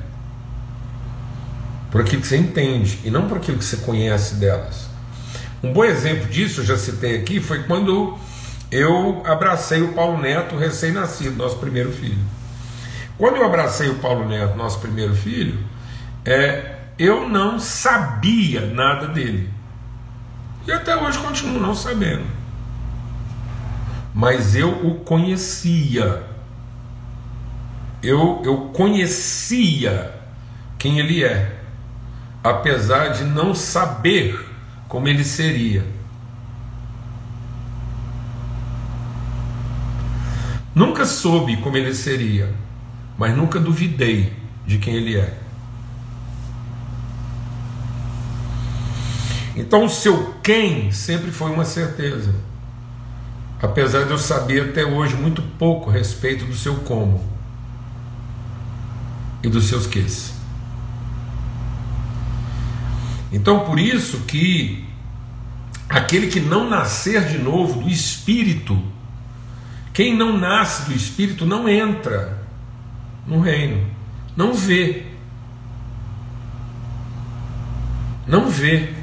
por 1.91 2.01
aquilo 2.01 2.23
que 2.23 2.29
você 2.29 2.37
entende, 2.37 3.01
e 3.05 3.11
não 3.11 3.29
por 3.29 3.39
aquilo 3.39 3.59
que 3.59 3.65
você 3.65 3.79
conhece 3.79 4.37
delas. 4.37 4.87
Um 5.63 5.73
bom 5.73 5.85
exemplo 5.85 6.27
disso, 6.29 6.61
eu 6.61 6.65
já 6.65 6.79
citei 6.79 7.19
aqui, 7.19 7.41
foi 7.41 7.65
quando 7.65 8.17
eu 8.71 9.23
abracei 9.27 9.83
o 9.83 9.93
Paulo 9.93 10.19
Neto, 10.19 10.57
recém-nascido, 10.57 11.37
nosso 11.37 11.57
primeiro 11.57 11.91
filho. 11.91 12.19
Quando 13.19 13.37
eu 13.37 13.45
abracei 13.45 13.89
o 13.89 13.97
Paulo 13.97 14.29
Neto, 14.29 14.57
nosso 14.57 14.79
primeiro 14.79 15.17
filho, 15.17 15.59
é, 16.25 16.76
eu 16.99 17.29
não 17.29 17.59
sabia 17.59 18.67
nada 18.67 19.09
dele. 19.09 19.51
E 20.67 20.73
até 20.73 20.97
hoje 20.97 21.19
continuo 21.19 21.61
não 21.61 21.75
sabendo. 21.75 22.25
Mas 24.15 24.57
eu 24.57 24.71
o 24.87 25.01
conhecia. 25.01 26.25
Eu, 28.03 28.43
eu 28.45 28.71
conhecia 28.73 30.15
quem 30.79 30.99
ele 30.99 31.23
é, 31.25 31.61
apesar 32.43 33.09
de 33.09 33.25
não 33.25 33.55
saber 33.55 34.49
como 34.89 35.09
ele 35.09 35.25
seria. 35.25 35.85
Nunca 40.75 41.07
soube 41.07 41.57
como 41.59 41.77
ele 41.77 41.95
seria, 41.95 42.53
mas 43.17 43.35
nunca 43.35 43.59
duvidei 43.59 44.33
de 44.67 44.79
quem 44.79 44.95
ele 44.95 45.17
é. 45.17 45.46
Então 49.57 49.87
o 49.87 49.91
seu 49.91 50.35
quem 50.43 50.93
sempre 50.93 51.33
foi 51.33 51.51
uma 51.51 51.65
certeza. 51.65 52.35
Apesar 53.61 54.05
de 54.05 54.11
eu 54.11 54.19
saber 54.19 54.69
até 54.69 54.85
hoje 54.85 55.17
muito 55.17 55.41
pouco 55.59 55.89
a 55.89 55.93
respeito 55.95 56.45
do 56.45 56.55
seu 56.55 56.77
como 56.77 57.25
e 59.43 59.49
dos 59.49 59.65
seus 59.65 59.87
quês. 59.87 60.35
Então, 63.33 63.61
por 63.65 63.79
isso 63.79 64.21
que 64.21 64.85
aquele 65.89 66.29
que 66.29 66.41
não 66.41 66.69
nascer 66.69 67.27
de 67.27 67.39
novo 67.39 67.83
do 67.83 67.89
Espírito, 67.89 68.81
quem 69.93 70.17
não 70.17 70.37
nasce 70.37 70.87
do 70.87 70.95
Espírito 70.95 71.47
não 71.47 71.69
entra 71.69 72.43
no 73.27 73.41
reino, 73.41 73.87
não 74.37 74.53
vê. 74.53 75.07
Não 78.27 78.49
vê. 78.49 78.96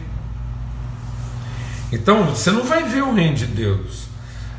Então, 1.93 2.25
você 2.25 2.49
não 2.49 2.63
vai 2.63 2.83
ver 2.83 3.03
o 3.03 3.13
reino 3.13 3.35
de 3.35 3.45
Deus 3.45 4.07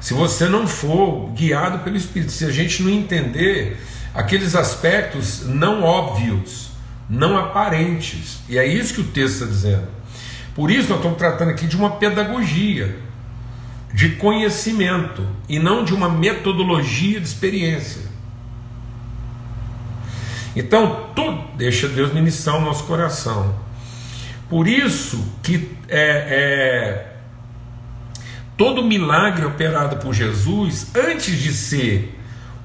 se 0.00 0.14
você 0.14 0.48
não 0.48 0.68
for 0.68 1.30
guiado 1.30 1.78
pelo 1.78 1.96
Espírito, 1.96 2.30
se 2.30 2.44
a 2.44 2.50
gente 2.50 2.82
não 2.82 2.90
entender 2.90 3.80
aqueles 4.14 4.54
aspectos 4.54 5.46
não 5.46 5.82
óbvios 5.82 6.70
não 7.08 7.36
aparentes. 7.36 8.38
E 8.48 8.58
é 8.58 8.66
isso 8.66 8.94
que 8.94 9.00
o 9.00 9.04
texto 9.04 9.34
está 9.34 9.46
dizendo. 9.46 9.88
Por 10.54 10.70
isso, 10.70 10.88
nós 10.88 10.98
estamos 10.98 11.18
tratando 11.18 11.50
aqui 11.50 11.66
de 11.66 11.76
uma 11.76 11.92
pedagogia, 11.96 12.96
de 13.92 14.10
conhecimento, 14.10 15.26
e 15.48 15.58
não 15.58 15.84
de 15.84 15.92
uma 15.92 16.08
metodologia 16.08 17.18
de 17.18 17.26
experiência. 17.26 18.02
Então, 20.54 21.08
tudo, 21.16 21.42
deixa 21.56 21.88
Deus 21.88 22.12
ministrar 22.12 22.56
o 22.56 22.60
nosso 22.60 22.84
coração. 22.84 23.54
Por 24.48 24.68
isso 24.68 25.24
que 25.42 25.76
é, 25.88 25.98
é, 25.98 27.13
todo 28.56 28.84
milagre 28.84 29.44
operado 29.44 29.96
por 29.96 30.14
Jesus, 30.14 30.88
antes 30.94 31.38
de 31.38 31.52
ser 31.52 32.18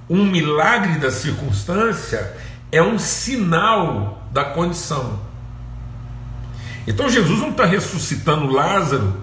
um 0.10 0.26
milagre 0.26 1.00
da 1.00 1.12
circunstância, 1.12 2.36
é 2.72 2.82
um 2.82 2.98
sinal 2.98 4.24
da 4.32 4.44
condição. 4.44 5.20
Então 6.88 7.10
Jesus 7.10 7.40
não 7.40 7.50
está 7.52 7.66
ressuscitando 7.66 8.52
Lázaro 8.52 9.22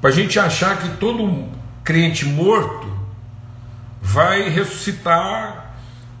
para 0.00 0.10
a 0.10 0.12
gente 0.12 0.38
achar 0.38 0.78
que 0.78 0.96
todo 0.96 1.48
crente 1.82 2.24
morto 2.24 2.86
vai 4.00 4.48
ressuscitar 4.48 5.74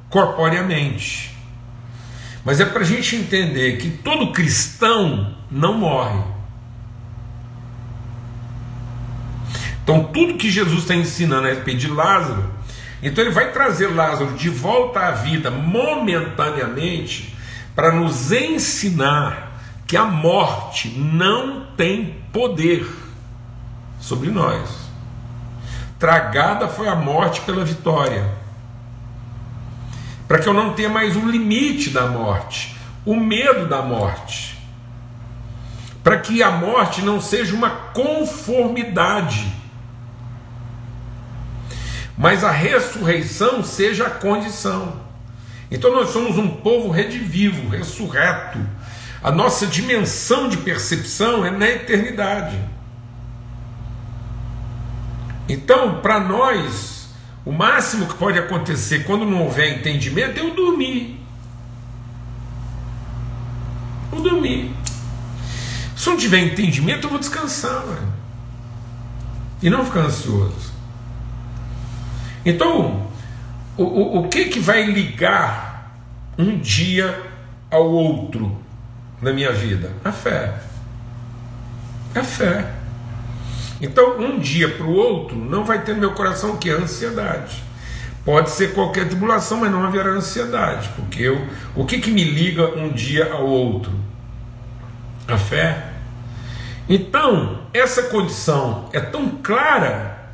corporeamente. 0.08 1.36
Mas 2.44 2.60
é 2.60 2.64
para 2.64 2.80
a 2.80 2.84
gente 2.84 3.16
entender 3.16 3.78
que 3.78 3.90
todo 3.90 4.32
cristão 4.32 5.34
não 5.50 5.78
morre. 5.78 6.33
Então, 9.84 10.04
tudo 10.04 10.38
que 10.38 10.50
Jesus 10.50 10.80
está 10.80 10.94
ensinando 10.94 11.46
a 11.46 11.50
respeito 11.50 11.80
de 11.80 11.88
Lázaro, 11.88 12.50
então 13.02 13.22
ele 13.22 13.34
vai 13.34 13.52
trazer 13.52 13.88
Lázaro 13.88 14.32
de 14.32 14.48
volta 14.48 15.00
à 15.00 15.10
vida 15.10 15.50
momentaneamente 15.50 17.36
para 17.76 17.92
nos 17.92 18.32
ensinar 18.32 19.60
que 19.86 19.94
a 19.94 20.06
morte 20.06 20.88
não 20.88 21.66
tem 21.76 22.16
poder 22.32 22.88
sobre 24.00 24.30
nós. 24.30 24.88
Tragada 25.98 26.66
foi 26.66 26.88
a 26.88 26.96
morte 26.96 27.42
pela 27.42 27.62
vitória. 27.62 28.26
Para 30.26 30.38
que 30.38 30.48
eu 30.48 30.54
não 30.54 30.72
tenha 30.72 30.88
mais 30.88 31.14
o 31.14 31.28
limite 31.28 31.90
da 31.90 32.06
morte, 32.06 32.74
o 33.04 33.14
medo 33.14 33.68
da 33.68 33.82
morte. 33.82 34.58
Para 36.02 36.18
que 36.18 36.42
a 36.42 36.50
morte 36.50 37.02
não 37.02 37.20
seja 37.20 37.54
uma 37.54 37.70
conformidade, 37.70 39.46
mas 42.16 42.44
a 42.44 42.50
ressurreição 42.50 43.64
seja 43.64 44.06
a 44.06 44.10
condição. 44.10 45.00
Então 45.70 45.92
nós 45.92 46.10
somos 46.10 46.38
um 46.38 46.48
povo 46.48 46.90
redivivo, 46.90 47.68
ressurreto. 47.68 48.58
A 49.22 49.32
nossa 49.32 49.66
dimensão 49.66 50.48
de 50.48 50.58
percepção 50.58 51.44
é 51.44 51.50
na 51.50 51.66
eternidade. 51.68 52.58
Então, 55.48 56.00
para 56.00 56.20
nós, 56.20 57.08
o 57.44 57.50
máximo 57.50 58.06
que 58.06 58.14
pode 58.14 58.38
acontecer 58.38 59.04
quando 59.04 59.24
não 59.24 59.42
houver 59.44 59.78
entendimento 59.78 60.38
é 60.38 60.42
eu 60.42 60.54
dormir. 60.54 61.20
Eu 64.12 64.20
dormir. 64.20 64.74
Se 65.96 66.08
não 66.08 66.16
tiver 66.18 66.40
entendimento, 66.40 67.06
eu 67.06 67.10
vou 67.10 67.18
descansar. 67.18 67.82
E 69.62 69.70
não 69.70 69.86
ficar 69.86 70.00
ansioso. 70.00 70.73
Então, 72.44 73.06
o, 73.76 73.82
o, 73.82 74.18
o 74.20 74.28
que, 74.28 74.46
que 74.46 74.60
vai 74.60 74.84
ligar 74.84 75.96
um 76.38 76.58
dia 76.58 77.22
ao 77.70 77.86
outro 77.86 78.56
na 79.20 79.32
minha 79.32 79.52
vida? 79.52 79.90
A 80.04 80.12
fé. 80.12 80.54
A 82.14 82.22
fé. 82.22 82.70
Então, 83.80 84.18
um 84.18 84.38
dia 84.38 84.68
para 84.68 84.86
o 84.86 84.94
outro, 84.94 85.36
não 85.36 85.64
vai 85.64 85.82
ter 85.82 85.94
no 85.94 86.00
meu 86.00 86.12
coração 86.12 86.52
o 86.52 86.56
que? 86.58 86.70
A 86.70 86.76
ansiedade. 86.76 87.62
Pode 88.24 88.50
ser 88.50 88.72
qualquer 88.72 89.06
tribulação, 89.06 89.58
mas 89.58 89.70
não 89.70 89.84
haverá 89.84 90.10
ansiedade, 90.10 90.88
porque 90.96 91.22
eu, 91.22 91.46
o 91.76 91.84
que, 91.84 91.98
que 91.98 92.10
me 92.10 92.24
liga 92.24 92.66
um 92.78 92.90
dia 92.90 93.32
ao 93.32 93.46
outro? 93.46 93.92
A 95.28 95.36
fé. 95.36 95.88
Então, 96.88 97.60
essa 97.72 98.04
condição 98.04 98.88
é 98.92 99.00
tão 99.00 99.28
clara 99.42 100.30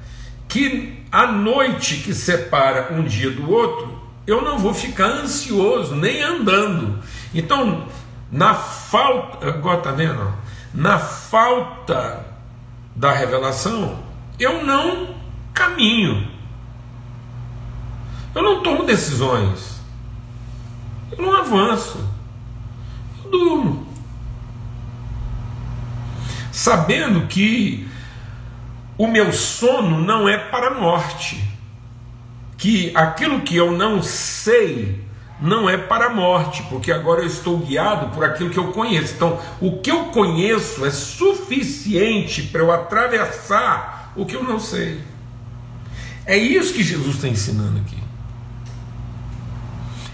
que 0.47 1.00
a 1.11 1.27
noite 1.27 1.97
que 1.97 2.15
separa 2.15 2.93
um 2.93 3.03
dia 3.03 3.31
do 3.31 3.51
outro, 3.51 4.01
eu 4.27 4.43
não 4.43 4.59
vou 4.59 4.73
ficar 4.73 5.07
ansioso, 5.07 5.97
nem 5.97 6.23
andando. 6.23 7.01
Então, 7.35 7.87
na 8.31 8.55
falta, 8.55 9.49
agora 9.49 9.81
tá 9.81 9.91
vendo? 9.91 10.33
Na 10.73 10.99
falta 10.99 12.27
da 12.95 13.13
revelação, 13.13 13.99
eu 14.39 14.65
não 14.65 15.17
caminho. 15.53 16.29
Eu 18.33 18.43
não 18.43 18.63
tomo 18.63 18.85
decisões. 18.85 19.81
Eu 21.11 21.25
não 21.25 21.35
avanço. 21.35 21.99
Eu 23.25 23.31
durmo. 23.33 23.89
Sabendo 26.53 27.27
que 27.27 27.90
o 29.01 29.07
meu 29.07 29.33
sono 29.33 29.99
não 29.99 30.29
é 30.29 30.37
para 30.37 30.67
a 30.67 30.75
morte. 30.75 31.43
Que 32.59 32.93
aquilo 32.95 33.41
que 33.41 33.57
eu 33.57 33.73
não 33.73 34.03
sei 34.03 35.03
não 35.41 35.71
é 35.71 35.79
para 35.79 36.09
a 36.09 36.11
morte, 36.11 36.63
porque 36.65 36.93
agora 36.93 37.23
eu 37.23 37.27
estou 37.27 37.57
guiado 37.61 38.15
por 38.15 38.23
aquilo 38.23 38.51
que 38.51 38.59
eu 38.59 38.73
conheço. 38.73 39.15
Então, 39.15 39.41
o 39.59 39.79
que 39.79 39.91
eu 39.91 40.05
conheço 40.09 40.85
é 40.85 40.91
suficiente 40.91 42.43
para 42.43 42.61
eu 42.61 42.71
atravessar 42.71 44.13
o 44.15 44.27
que 44.27 44.37
eu 44.37 44.45
não 44.45 44.61
sei. 44.61 45.01
É 46.27 46.37
isso 46.37 46.75
que 46.75 46.83
Jesus 46.83 47.17
está 47.17 47.27
ensinando 47.27 47.81
aqui. 47.81 47.97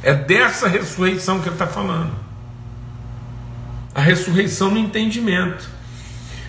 É 0.01 0.15
dessa 0.15 0.69
ressurreição 0.69 1.41
que 1.41 1.49
ele 1.49 1.57
está 1.57 1.67
falando. 1.67 2.15
A 3.93 4.01
ressurreição 4.01 4.71
no 4.71 4.79
entendimento. 4.79 5.75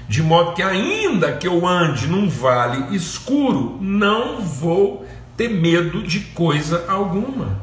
De 0.08 0.24
modo 0.24 0.54
que, 0.54 0.62
ainda 0.62 1.34
que 1.34 1.48
eu 1.48 1.68
ande 1.68 2.08
num 2.08 2.30
vale 2.30 2.96
escuro, 2.96 3.78
não 3.82 4.42
vou 4.42 5.06
ter 5.36 5.50
medo 5.50 6.02
de 6.02 6.22
coisa 6.22 6.86
alguma. 6.88 7.60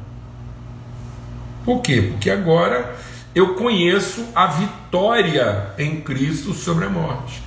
Por 1.65 1.81
quê? 1.81 2.11
Porque 2.13 2.31
agora 2.31 2.95
eu 3.35 3.55
conheço 3.55 4.27
a 4.35 4.47
vitória 4.47 5.73
em 5.79 6.01
Cristo 6.03 6.53
sobre 6.53 6.85
a 6.85 6.91
morte. 6.91 7.43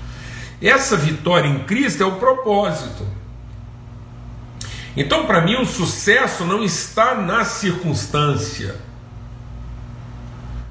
Essa 0.61 0.97
vitória 0.97 1.47
em 1.47 1.59
Cristo 1.59 2.01
é 2.01 2.05
o 2.05 2.13
propósito. 2.13 3.05
Então, 4.95 5.27
para 5.27 5.41
mim, 5.41 5.55
o 5.57 5.65
sucesso 5.65 6.43
não 6.43 6.63
está 6.63 7.13
na 7.13 7.45
circunstância. 7.45 8.75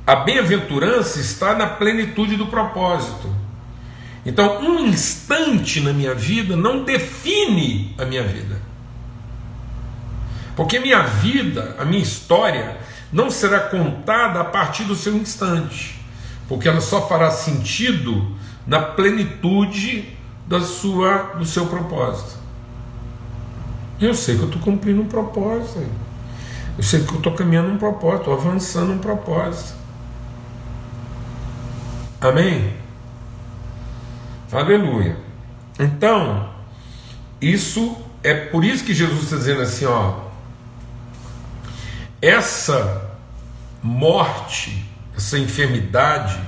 A 0.04 0.16
bem-aventurança 0.16 1.20
está 1.20 1.54
na 1.54 1.68
plenitude 1.68 2.34
do 2.34 2.46
propósito. 2.46 3.45
Então, 4.26 4.60
um 4.60 4.80
instante 4.86 5.80
na 5.80 5.92
minha 5.92 6.12
vida 6.12 6.56
não 6.56 6.82
define 6.82 7.94
a 7.96 8.04
minha 8.04 8.24
vida. 8.24 8.60
Porque 10.56 10.80
minha 10.80 11.02
vida, 11.02 11.76
a 11.78 11.84
minha 11.84 12.02
história, 12.02 12.76
não 13.12 13.30
será 13.30 13.60
contada 13.60 14.40
a 14.40 14.44
partir 14.44 14.82
do 14.82 14.96
seu 14.96 15.16
instante, 15.16 16.00
porque 16.48 16.68
ela 16.68 16.80
só 16.80 17.06
fará 17.06 17.30
sentido 17.30 18.34
na 18.66 18.80
plenitude 18.80 20.16
da 20.44 20.60
sua, 20.60 21.34
do 21.38 21.44
seu 21.44 21.66
propósito. 21.66 22.36
Eu 24.00 24.12
sei 24.12 24.36
que 24.36 24.42
eu 24.42 24.48
estou 24.48 24.60
cumprindo 24.60 25.02
um 25.02 25.06
propósito. 25.06 25.86
Eu 26.76 26.82
sei 26.82 27.04
que 27.04 27.12
eu 27.12 27.18
estou 27.18 27.32
caminhando 27.32 27.70
um 27.70 27.78
propósito, 27.78 28.32
avançando 28.32 28.92
um 28.92 28.98
propósito. 28.98 29.74
Amém? 32.20 32.85
Aleluia. 34.52 35.16
Então, 35.78 36.48
isso 37.40 37.96
é 38.22 38.34
por 38.34 38.64
isso 38.64 38.84
que 38.84 38.94
Jesus 38.94 39.24
está 39.24 39.36
dizendo 39.36 39.62
assim, 39.62 39.86
ó, 39.86 40.20
essa 42.22 43.10
morte, 43.82 44.84
essa 45.16 45.38
enfermidade 45.38 46.38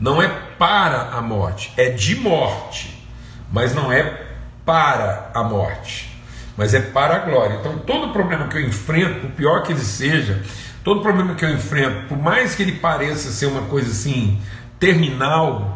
não 0.00 0.20
é 0.20 0.28
para 0.58 1.10
a 1.10 1.22
morte, 1.22 1.72
é 1.76 1.90
de 1.90 2.16
morte, 2.16 3.06
mas 3.50 3.74
não 3.74 3.92
é 3.92 4.22
para 4.64 5.30
a 5.34 5.42
morte, 5.42 6.18
mas 6.56 6.74
é 6.74 6.80
para 6.80 7.16
a 7.16 7.18
glória. 7.20 7.58
Então, 7.60 7.78
todo 7.78 8.12
problema 8.12 8.48
que 8.48 8.56
eu 8.56 8.66
enfrento, 8.66 9.20
por 9.20 9.30
pior 9.30 9.62
que 9.62 9.72
ele 9.72 9.84
seja, 9.84 10.42
todo 10.82 11.00
problema 11.00 11.34
que 11.34 11.44
eu 11.44 11.50
enfrento, 11.50 12.08
por 12.08 12.18
mais 12.18 12.54
que 12.54 12.62
ele 12.62 12.72
pareça 12.72 13.30
ser 13.30 13.46
uma 13.46 13.62
coisa 13.62 13.90
assim 13.90 14.40
terminal, 14.78 15.73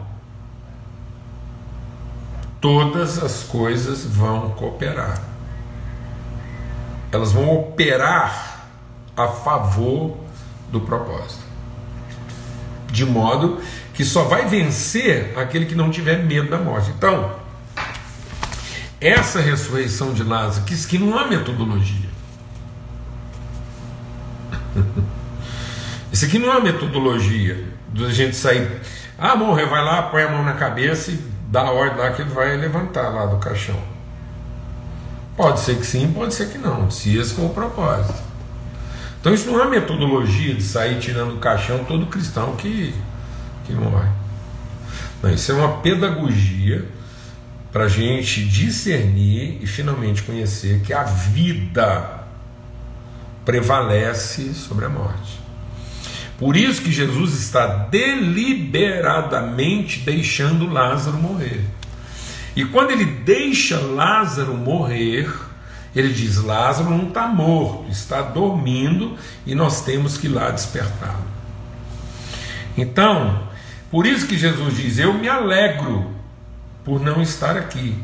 todas 2.61 3.23
as 3.23 3.45
coisas 3.45 4.05
vão 4.05 4.51
cooperar. 4.51 5.23
Elas 7.11 7.33
vão 7.33 7.61
operar 7.61 8.69
a 9.17 9.29
favor 9.29 10.17
do 10.71 10.81
propósito. 10.81 11.43
De 12.91 13.05
modo 13.05 13.61
que 13.95 14.05
só 14.05 14.25
vai 14.25 14.47
vencer 14.47 15.37
aquele 15.37 15.67
que 15.67 15.75
não 15.75 15.91
tiver 15.91 16.25
medo 16.25 16.51
da 16.51 16.59
morte. 16.59 16.91
Então, 16.91 17.35
essa 19.01 19.41
ressurreição 19.41 20.13
de 20.13 20.23
Lázaro, 20.23 20.65
que, 20.65 20.77
que 20.87 20.99
não 20.99 21.19
há 21.19 21.27
metodologia. 21.27 22.09
Isso 26.13 26.25
aqui 26.25 26.39
não 26.39 26.49
é 26.49 26.53
uma 26.53 26.61
metodologia 26.61 27.65
de 27.93 28.05
a 28.05 28.11
gente 28.11 28.37
sair. 28.37 28.81
Ah, 29.19 29.37
morreu, 29.37 29.69
vai 29.69 29.85
lá, 29.85 30.03
põe 30.03 30.23
a 30.23 30.31
mão 30.31 30.45
na 30.45 30.55
cabeça 30.55 31.11
e 31.11 31.38
dá 31.49 31.63
a 31.63 31.71
ordem 31.73 31.99
lá 31.99 32.11
que 32.11 32.23
ele 32.23 32.31
vai 32.31 32.57
levantar 32.57 33.09
lá 33.09 33.27
do 33.27 33.39
caixão. 33.39 33.79
Pode 35.37 35.61
ser 35.61 35.77
que 35.77 35.87
sim, 35.87 36.13
pode 36.13 36.35
ser 36.35 36.49
que 36.51 36.59
não, 36.59 36.91
se 36.91 37.17
esse 37.17 37.35
for 37.35 37.47
o 37.47 37.51
propósito. 37.51 38.23
Então 39.21 39.33
isso 39.33 39.51
não 39.51 39.61
é 39.61 39.69
metodologia 39.69 40.55
de 40.55 40.63
sair 40.63 41.01
tirando 41.01 41.35
o 41.35 41.39
caixão 41.39 41.85
todo 41.85 42.07
cristão 42.07 42.55
que, 42.57 42.95
que 43.65 43.73
morre. 43.73 44.09
Não, 45.23 45.31
isso 45.31 45.51
é 45.53 45.55
uma 45.55 45.79
pedagogia 45.79 46.87
para 47.73 47.85
a 47.85 47.89
gente 47.89 48.45
discernir 48.45 49.59
e 49.61 49.67
finalmente 49.67 50.23
conhecer 50.23 50.81
que 50.81 50.93
a 50.93 51.03
vida 51.03 52.25
prevalece 53.45 54.55
sobre 54.55 54.85
a 54.85 54.89
morte. 54.89 55.48
Por 56.39 56.57
isso 56.57 56.81
que 56.83 56.93
Jesus 56.93 57.35
está 57.35 57.67
deliberadamente 57.67 59.99
deixando 60.01 60.73
Lázaro 60.73 61.19
morrer. 61.19 61.65
E 62.55 62.65
quando 62.65 62.93
ele 62.93 63.05
deixa 63.05 63.81
Lázaro 63.81 64.55
morrer, 64.55 65.29
ele 65.95 66.13
diz: 66.13 66.37
Lázaro 66.37 66.91
não 66.91 67.09
está 67.09 67.27
morto, 67.27 67.91
está 67.91 68.23
dormindo 68.23 69.17
e 69.45 69.55
nós 69.55 69.83
temos 69.83 70.17
que 70.17 70.29
ir 70.29 70.31
lá 70.31 70.51
despertá-lo. 70.51 71.27
Então, 72.77 73.49
por 73.91 74.07
isso 74.07 74.29
que 74.29 74.39
Jesus 74.39 74.77
diz: 74.77 74.99
Eu 74.99 75.15
me 75.15 75.29
alegro 75.29 76.13
por 76.85 77.01
não 77.01 77.21
estar 77.21 77.57
aqui. 77.57 77.97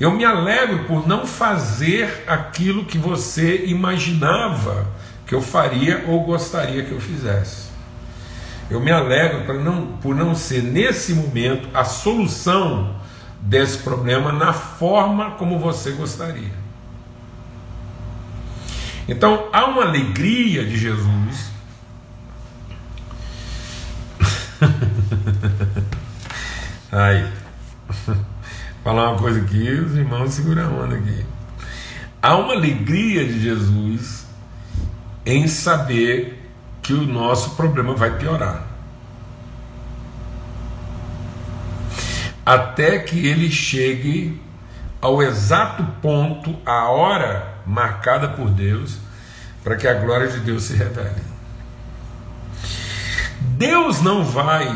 Eu 0.00 0.12
me 0.12 0.24
alegro 0.24 0.84
por 0.84 1.06
não 1.06 1.26
fazer 1.26 2.24
aquilo 2.26 2.84
que 2.84 2.98
você 2.98 3.66
imaginava 3.66 4.86
que 5.26 5.34
eu 5.34 5.42
faria 5.42 6.04
ou 6.06 6.24
gostaria 6.24 6.84
que 6.84 6.92
eu 6.92 7.00
fizesse. 7.00 7.67
Eu 8.70 8.80
me 8.80 8.90
alegro 8.90 9.44
por 9.44 9.54
não, 9.54 9.86
por 9.98 10.14
não 10.14 10.34
ser, 10.34 10.62
nesse 10.62 11.14
momento, 11.14 11.68
a 11.72 11.84
solução 11.84 12.96
desse 13.40 13.78
problema 13.78 14.30
na 14.32 14.52
forma 14.52 15.30
como 15.32 15.58
você 15.58 15.92
gostaria. 15.92 16.52
Então, 19.08 19.48
há 19.52 19.64
uma 19.64 19.84
alegria 19.84 20.66
de 20.66 20.76
Jesus. 20.76 21.50
Ai, 26.92 27.32
falar 28.84 29.10
uma 29.10 29.18
coisa 29.18 29.40
aqui, 29.40 29.70
os 29.70 29.96
irmãos 29.96 30.34
seguram 30.34 30.64
a 30.64 30.68
onda 30.84 30.96
aqui. 30.96 31.24
Há 32.20 32.36
uma 32.36 32.52
alegria 32.52 33.24
de 33.24 33.40
Jesus 33.40 34.26
em 35.24 35.48
saber 35.48 36.47
que 36.88 36.94
o 36.94 37.06
nosso 37.06 37.50
problema 37.50 37.94
vai 37.94 38.16
piorar. 38.16 38.64
Até 42.46 43.00
que 43.00 43.26
ele 43.26 43.50
chegue 43.50 44.40
ao 44.98 45.22
exato 45.22 45.84
ponto, 46.00 46.56
a 46.64 46.88
hora 46.88 47.56
marcada 47.66 48.26
por 48.26 48.48
Deus, 48.48 48.96
para 49.62 49.76
que 49.76 49.86
a 49.86 49.92
glória 49.92 50.28
de 50.28 50.40
Deus 50.40 50.62
se 50.62 50.76
revele. 50.76 51.20
Deus 53.38 54.00
não 54.00 54.24
vai 54.24 54.74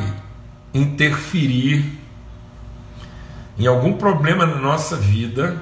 interferir 0.75 1.99
em 3.59 3.67
algum 3.67 3.95
problema 3.95 4.45
na 4.45 4.57
nossa 4.57 4.97
vida 4.97 5.57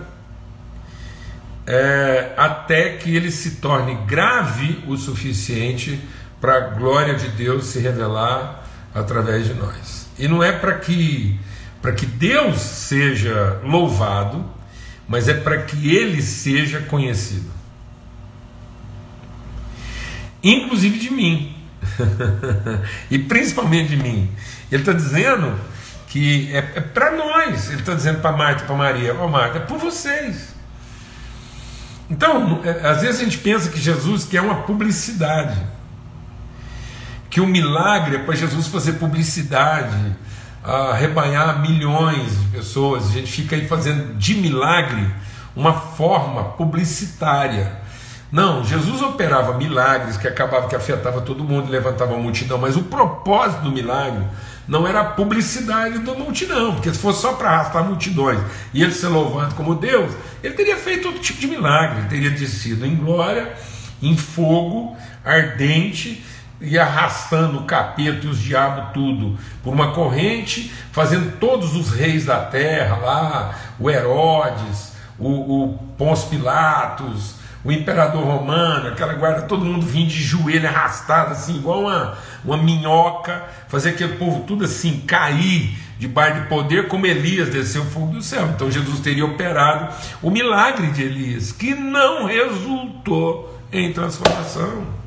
é, 1.64 2.34
até 2.36 2.96
que 2.96 3.14
ele 3.14 3.30
se 3.30 3.60
torne 3.60 3.94
grave 4.04 4.82
o 4.88 4.96
suficiente 4.96 6.00
para 6.40 6.56
a 6.56 6.60
glória 6.70 7.14
de 7.14 7.28
Deus 7.28 7.66
se 7.66 7.78
revelar 7.78 8.64
através 8.94 9.46
de 9.46 9.54
nós. 9.54 10.08
E 10.18 10.26
não 10.26 10.42
é 10.42 10.52
para 10.52 10.74
que 10.74 11.38
para 11.80 11.92
que 11.92 12.04
Deus 12.04 12.60
seja 12.60 13.58
louvado, 13.64 14.44
mas 15.08 15.28
é 15.28 15.34
para 15.34 15.62
que 15.62 15.96
ele 15.96 16.20
seja 16.20 16.80
conhecido. 16.82 17.50
Inclusive 20.42 20.98
de 20.98 21.10
mim. 21.10 21.56
e 23.10 23.18
principalmente 23.18 23.90
de 23.90 23.96
mim. 23.96 24.30
Ele 24.70 24.82
está 24.82 24.92
dizendo 24.92 25.58
que 26.08 26.50
é, 26.52 26.58
é 26.58 26.80
para 26.80 27.12
nós. 27.12 27.70
Ele 27.70 27.80
está 27.80 27.94
dizendo 27.94 28.20
para 28.20 28.36
Marta 28.36 28.64
para 28.64 28.76
Maria: 28.76 29.14
Ó 29.14 29.24
oh, 29.24 29.28
Marta, 29.28 29.58
é 29.58 29.60
por 29.60 29.78
vocês. 29.78 30.54
Então, 32.10 32.60
às 32.82 33.02
vezes 33.02 33.20
a 33.20 33.24
gente 33.24 33.38
pensa 33.38 33.70
que 33.70 33.80
Jesus 33.80 34.24
quer 34.24 34.40
uma 34.40 34.62
publicidade, 34.62 35.56
que 37.30 37.40
o 37.40 37.46
milagre 37.46 38.16
é 38.16 38.18
para 38.18 38.34
Jesus 38.34 38.66
fazer 38.66 38.94
publicidade, 38.94 40.16
arrebanhar 40.62 41.60
milhões 41.60 42.38
de 42.38 42.48
pessoas. 42.48 43.06
A 43.06 43.12
gente 43.12 43.30
fica 43.30 43.54
aí 43.54 43.68
fazendo 43.68 44.14
de 44.18 44.34
milagre 44.34 45.08
uma 45.54 45.72
forma 45.72 46.44
publicitária. 46.50 47.78
Não, 48.32 48.64
Jesus 48.64 49.00
operava 49.02 49.56
milagres 49.56 50.16
que 50.16 50.26
acabava 50.26 50.68
que 50.68 50.76
afetava 50.76 51.20
todo 51.20 51.42
mundo, 51.42 51.70
levantava 51.70 52.14
a 52.14 52.18
multidão, 52.18 52.58
mas 52.58 52.76
o 52.76 52.82
propósito 52.82 53.62
do 53.62 53.72
milagre 53.72 54.24
não 54.68 54.86
era 54.86 55.00
a 55.00 55.04
publicidade 55.04 55.98
da 55.98 56.14
multidão, 56.14 56.74
porque 56.74 56.92
se 56.92 56.98
fosse 56.98 57.22
só 57.22 57.32
para 57.32 57.50
arrastar 57.50 57.82
multidões 57.82 58.38
e 58.72 58.82
ele 58.82 58.92
ser 58.92 59.08
louvado 59.08 59.54
como 59.56 59.74
Deus, 59.74 60.12
ele 60.44 60.54
teria 60.54 60.76
feito 60.76 61.08
outro 61.08 61.20
tipo 61.20 61.40
de 61.40 61.48
milagre, 61.48 61.98
ele 61.98 62.08
teria 62.08 62.30
descido 62.30 62.86
em 62.86 62.94
glória, 62.94 63.52
em 64.00 64.16
fogo 64.16 64.96
ardente, 65.24 66.24
e 66.60 66.78
arrastando 66.78 67.58
o 67.58 67.64
capeta 67.64 68.26
e 68.26 68.28
os 68.28 68.38
diabos 68.38 68.92
tudo 68.92 69.38
por 69.62 69.72
uma 69.72 69.92
corrente, 69.92 70.72
fazendo 70.92 71.38
todos 71.38 71.74
os 71.74 71.90
reis 71.90 72.26
da 72.26 72.40
terra 72.40 72.96
lá, 72.96 73.54
o 73.78 73.88
Herodes, 73.90 74.92
o, 75.18 75.28
o 75.28 75.78
Pons 75.96 76.24
Pilatos, 76.24 77.40
o 77.62 77.70
imperador 77.70 78.22
romano, 78.24 78.88
aquela 78.88 79.12
guarda, 79.14 79.42
todo 79.42 79.64
mundo 79.64 79.84
vinha 79.84 80.06
de 80.06 80.22
joelho 80.22 80.66
arrastado, 80.66 81.32
assim, 81.32 81.56
igual 81.56 81.82
uma, 81.82 82.16
uma 82.44 82.56
minhoca, 82.56 83.44
fazer 83.68 83.90
aquele 83.90 84.16
povo 84.16 84.44
tudo 84.44 84.64
assim 84.64 85.00
cair 85.00 85.76
debaixo 85.98 86.40
de 86.40 86.48
poder, 86.48 86.88
como 86.88 87.06
Elias 87.06 87.50
desceu 87.50 87.82
o 87.82 87.86
fogo 87.86 88.14
do 88.14 88.22
céu. 88.22 88.48
Então 88.54 88.70
Jesus 88.70 89.00
teria 89.00 89.26
operado 89.26 89.92
o 90.22 90.30
milagre 90.30 90.86
de 90.88 91.02
Elias, 91.02 91.52
que 91.52 91.74
não 91.74 92.24
resultou 92.24 93.60
em 93.70 93.92
transformação. 93.92 94.99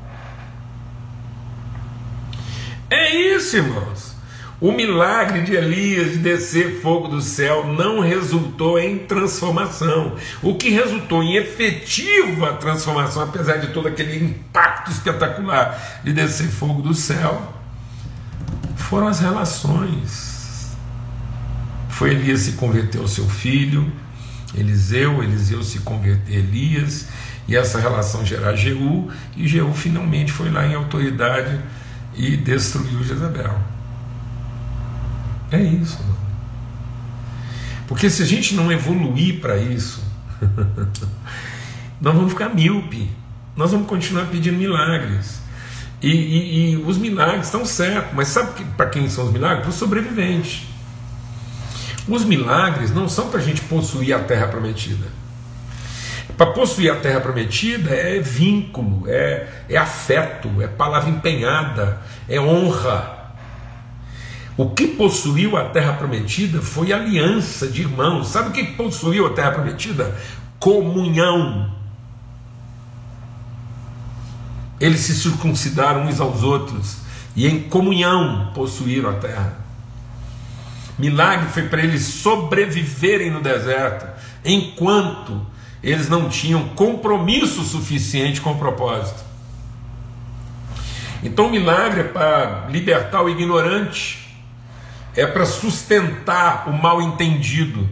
É 2.90 3.14
isso, 3.34 3.56
irmãos. 3.56 4.14
O 4.60 4.72
milagre 4.72 5.42
de 5.42 5.54
Elias 5.54 6.12
de 6.12 6.18
descer 6.18 6.80
fogo 6.80 7.08
do 7.08 7.20
céu 7.20 7.66
não 7.66 8.00
resultou 8.00 8.78
em 8.78 8.98
transformação. 8.98 10.14
O 10.42 10.54
que 10.54 10.70
resultou 10.70 11.22
em 11.22 11.36
efetiva 11.36 12.54
transformação, 12.54 13.22
apesar 13.22 13.56
de 13.56 13.74
todo 13.74 13.88
aquele 13.88 14.24
impacto 14.24 14.90
espetacular 14.90 16.00
de 16.04 16.12
descer 16.12 16.48
fogo 16.48 16.80
do 16.80 16.94
céu, 16.94 17.52
foram 18.76 19.08
as 19.08 19.18
relações. 19.18 20.74
Foi 21.88 22.10
Elias 22.12 22.40
se 22.40 22.52
converter 22.52 23.00
ao 23.00 23.08
seu 23.08 23.28
filho, 23.28 23.92
Eliseu, 24.54 25.22
Eliseu 25.22 25.62
se 25.62 25.80
converter 25.80 26.36
a 26.36 26.38
Elias, 26.38 27.08
e 27.46 27.56
essa 27.56 27.78
relação 27.78 28.24
gerar 28.24 28.54
Jeú, 28.54 29.10
e 29.36 29.46
Jeú 29.46 29.72
finalmente 29.74 30.32
foi 30.32 30.50
lá 30.50 30.66
em 30.66 30.74
autoridade 30.74 31.60
e 32.16 32.36
destruiu 32.36 33.02
Jezabel. 33.02 33.58
É 35.50 35.62
isso. 35.62 35.98
Porque 37.86 38.08
se 38.08 38.22
a 38.22 38.26
gente 38.26 38.54
não 38.54 38.72
evoluir 38.72 39.40
para 39.40 39.56
isso, 39.56 40.02
nós 42.00 42.14
vamos 42.14 42.32
ficar 42.32 42.48
míope. 42.48 43.10
Nós 43.56 43.70
vamos 43.70 43.86
continuar 43.86 44.26
pedindo 44.26 44.58
milagres. 44.58 45.40
E, 46.02 46.10
e, 46.10 46.72
e 46.72 46.76
os 46.76 46.98
milagres 46.98 47.46
estão 47.46 47.64
certos, 47.64 48.12
mas 48.14 48.28
sabe 48.28 48.64
para 48.76 48.86
quem 48.86 49.08
são 49.08 49.26
os 49.26 49.32
milagres? 49.32 49.60
Para 49.60 49.70
os 49.70 49.76
sobreviventes. 49.76 50.66
Os 52.08 52.24
milagres 52.24 52.92
não 52.92 53.08
são 53.08 53.30
para 53.30 53.40
a 53.40 53.42
gente 53.42 53.62
possuir 53.62 54.14
a 54.14 54.18
terra 54.18 54.48
prometida. 54.48 55.06
Para 56.36 56.46
possuir 56.46 56.90
a 56.90 56.96
terra 56.96 57.20
prometida 57.20 57.90
é 57.90 58.18
vínculo, 58.18 59.04
é, 59.06 59.46
é 59.68 59.76
afeto, 59.76 60.50
é 60.60 60.66
palavra 60.66 61.08
empenhada, 61.08 62.00
é 62.28 62.40
honra. 62.40 63.32
O 64.56 64.70
que 64.70 64.88
possuiu 64.88 65.56
a 65.56 65.64
terra 65.68 65.92
prometida 65.94 66.60
foi 66.60 66.92
aliança 66.92 67.66
de 67.68 67.82
irmãos. 67.82 68.28
Sabe 68.28 68.48
o 68.48 68.52
que 68.52 68.64
possuiu 68.72 69.26
a 69.26 69.30
terra 69.30 69.52
prometida? 69.52 70.16
Comunhão. 70.58 71.72
Eles 74.80 75.00
se 75.00 75.14
circuncidaram 75.14 76.06
uns 76.06 76.20
aos 76.20 76.42
outros 76.42 76.98
e 77.36 77.46
em 77.46 77.62
comunhão 77.62 78.50
possuíram 78.54 79.10
a 79.10 79.14
terra. 79.14 79.64
Milagre 80.98 81.48
foi 81.48 81.68
para 81.68 81.82
eles 81.82 82.02
sobreviverem 82.02 83.30
no 83.30 83.40
deserto, 83.40 84.06
enquanto 84.44 85.44
eles 85.84 86.08
não 86.08 86.28
tinham 86.28 86.68
compromisso 86.70 87.62
suficiente 87.62 88.40
com 88.40 88.52
o 88.52 88.58
propósito. 88.58 89.22
Então, 91.22 91.50
milagre 91.50 92.00
é 92.00 92.04
para 92.04 92.66
libertar 92.70 93.22
o 93.22 93.28
ignorante 93.28 94.24
é 95.16 95.26
para 95.26 95.46
sustentar 95.46 96.68
o 96.68 96.72
mal 96.72 97.00
entendido. 97.00 97.88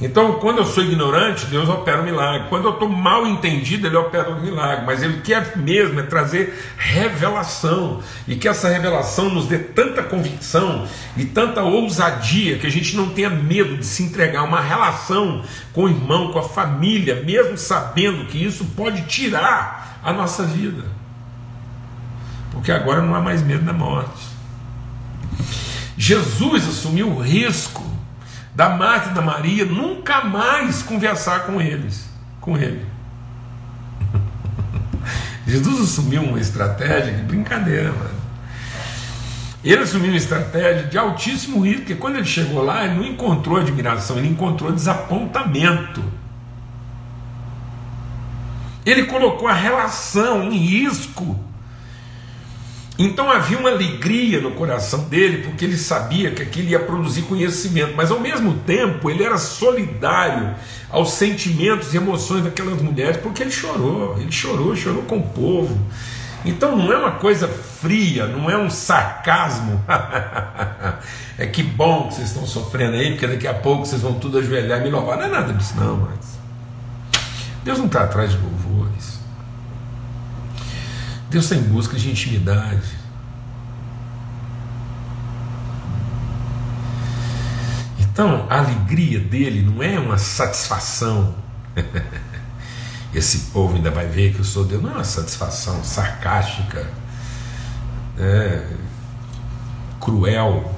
Então, 0.00 0.34
quando 0.34 0.58
eu 0.58 0.64
sou 0.64 0.82
ignorante, 0.82 1.46
Deus 1.46 1.68
opera 1.68 2.02
um 2.02 2.04
milagre. 2.04 2.48
Quando 2.48 2.64
eu 2.64 2.72
estou 2.72 2.88
mal 2.88 3.26
entendido, 3.26 3.86
Ele 3.86 3.96
opera 3.96 4.30
um 4.30 4.40
milagre. 4.40 4.84
Mas 4.84 5.02
Ele 5.02 5.20
quer 5.20 5.56
mesmo 5.56 6.00
é 6.00 6.02
trazer 6.02 6.58
revelação. 6.76 8.02
E 8.26 8.34
que 8.34 8.48
essa 8.48 8.68
revelação 8.68 9.30
nos 9.30 9.46
dê 9.46 9.58
tanta 9.58 10.02
convicção 10.02 10.86
e 11.16 11.24
tanta 11.24 11.62
ousadia 11.62 12.58
que 12.58 12.66
a 12.66 12.70
gente 12.70 12.96
não 12.96 13.10
tenha 13.10 13.30
medo 13.30 13.76
de 13.76 13.86
se 13.86 14.02
entregar 14.02 14.42
uma 14.42 14.60
relação 14.60 15.42
com 15.72 15.84
o 15.84 15.88
irmão, 15.88 16.32
com 16.32 16.40
a 16.40 16.48
família, 16.48 17.22
mesmo 17.22 17.56
sabendo 17.56 18.26
que 18.26 18.44
isso 18.44 18.64
pode 18.76 19.02
tirar 19.02 20.00
a 20.02 20.12
nossa 20.12 20.42
vida. 20.42 20.84
Porque 22.50 22.72
agora 22.72 23.00
não 23.00 23.14
há 23.14 23.20
mais 23.20 23.42
medo 23.42 23.64
da 23.64 23.72
morte. 23.72 24.34
Jesus 25.96 26.68
assumiu 26.68 27.08
o 27.08 27.22
risco 27.22 27.93
da 28.54 28.68
Marta 28.70 29.10
e 29.10 29.14
da 29.14 29.22
Maria 29.22 29.64
nunca 29.64 30.24
mais 30.24 30.82
conversar 30.82 31.46
com 31.46 31.60
eles, 31.60 32.08
com 32.40 32.56
ele. 32.56 32.84
Jesus 35.46 35.90
assumiu 35.90 36.22
uma 36.22 36.38
estratégia 36.38 37.12
de 37.12 37.22
brincadeira, 37.22 37.92
mano. 37.92 38.24
Ele 39.64 39.82
assumiu 39.82 40.10
uma 40.10 40.16
estratégia 40.16 40.84
de 40.84 40.98
altíssimo 40.98 41.60
risco, 41.60 41.80
porque 41.80 41.94
quando 41.94 42.16
ele 42.16 42.26
chegou 42.26 42.62
lá, 42.62 42.84
ele 42.84 42.96
não 42.96 43.04
encontrou 43.04 43.56
admiração, 43.56 44.18
ele 44.18 44.28
encontrou 44.28 44.70
desapontamento. 44.70 46.04
Ele 48.84 49.04
colocou 49.04 49.48
a 49.48 49.54
relação 49.54 50.44
em 50.44 50.56
risco. 50.58 51.38
Então 52.96 53.28
havia 53.28 53.58
uma 53.58 53.70
alegria 53.70 54.40
no 54.40 54.52
coração 54.52 55.00
dele, 55.04 55.42
porque 55.42 55.64
ele 55.64 55.76
sabia 55.76 56.30
que 56.30 56.42
aquilo 56.42 56.68
ia 56.68 56.78
produzir 56.78 57.22
conhecimento, 57.22 57.94
mas 57.96 58.10
ao 58.10 58.20
mesmo 58.20 58.54
tempo 58.58 59.10
ele 59.10 59.24
era 59.24 59.36
solidário 59.36 60.54
aos 60.90 61.12
sentimentos 61.12 61.92
e 61.92 61.96
emoções 61.96 62.44
daquelas 62.44 62.80
mulheres, 62.80 63.16
porque 63.16 63.42
ele 63.42 63.50
chorou, 63.50 64.16
ele 64.20 64.30
chorou, 64.30 64.76
chorou 64.76 65.02
com 65.02 65.18
o 65.18 65.22
povo. 65.22 65.76
Então 66.44 66.76
não 66.76 66.92
é 66.92 66.96
uma 66.96 67.12
coisa 67.12 67.48
fria, 67.48 68.26
não 68.26 68.48
é 68.48 68.56
um 68.56 68.70
sarcasmo. 68.70 69.82
é 71.36 71.46
que 71.46 71.64
bom 71.64 72.06
que 72.06 72.14
vocês 72.14 72.28
estão 72.28 72.46
sofrendo 72.46 72.94
aí, 72.94 73.10
porque 73.10 73.26
daqui 73.26 73.48
a 73.48 73.54
pouco 73.54 73.86
vocês 73.86 74.02
vão 74.02 74.14
tudo 74.14 74.38
ajoelhar 74.38 74.80
e 74.80 74.84
me 74.84 74.90
louvar. 74.90 75.16
Não 75.16 75.24
é 75.24 75.28
nada 75.28 75.52
disso, 75.52 75.74
não, 75.76 75.96
mas. 75.96 76.38
Deus 77.64 77.78
não 77.78 77.86
está 77.86 78.04
atrás 78.04 78.30
de 78.30 78.36
louvores. 78.36 78.63
Deus 81.34 81.46
está 81.46 81.56
em 81.56 81.62
busca 81.62 81.96
de 81.96 82.08
intimidade. 82.08 82.94
Então, 87.98 88.46
a 88.48 88.58
alegria 88.58 89.18
dele 89.18 89.60
não 89.60 89.82
é 89.82 89.98
uma 89.98 90.16
satisfação. 90.16 91.34
Esse 93.12 93.50
povo 93.50 93.74
ainda 93.74 93.90
vai 93.90 94.06
ver 94.06 94.32
que 94.32 94.38
eu 94.38 94.44
sou 94.44 94.64
Deus. 94.64 94.80
Não 94.80 94.90
é 94.90 94.94
uma 94.94 95.02
satisfação 95.02 95.82
sarcástica, 95.82 96.88
é, 98.16 98.68
cruel, 100.00 100.72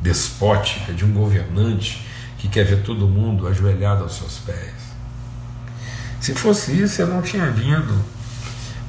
despótica 0.00 0.92
de 0.92 1.04
um 1.04 1.12
governante 1.12 2.04
que 2.36 2.48
quer 2.48 2.64
ver 2.64 2.82
todo 2.82 3.06
mundo 3.06 3.46
ajoelhado 3.46 4.02
aos 4.02 4.16
seus 4.16 4.38
pés. 4.38 4.74
Se 6.20 6.34
fosse 6.34 6.72
isso, 6.82 7.00
eu 7.00 7.06
não 7.06 7.22
tinha 7.22 7.48
vindo 7.48 8.21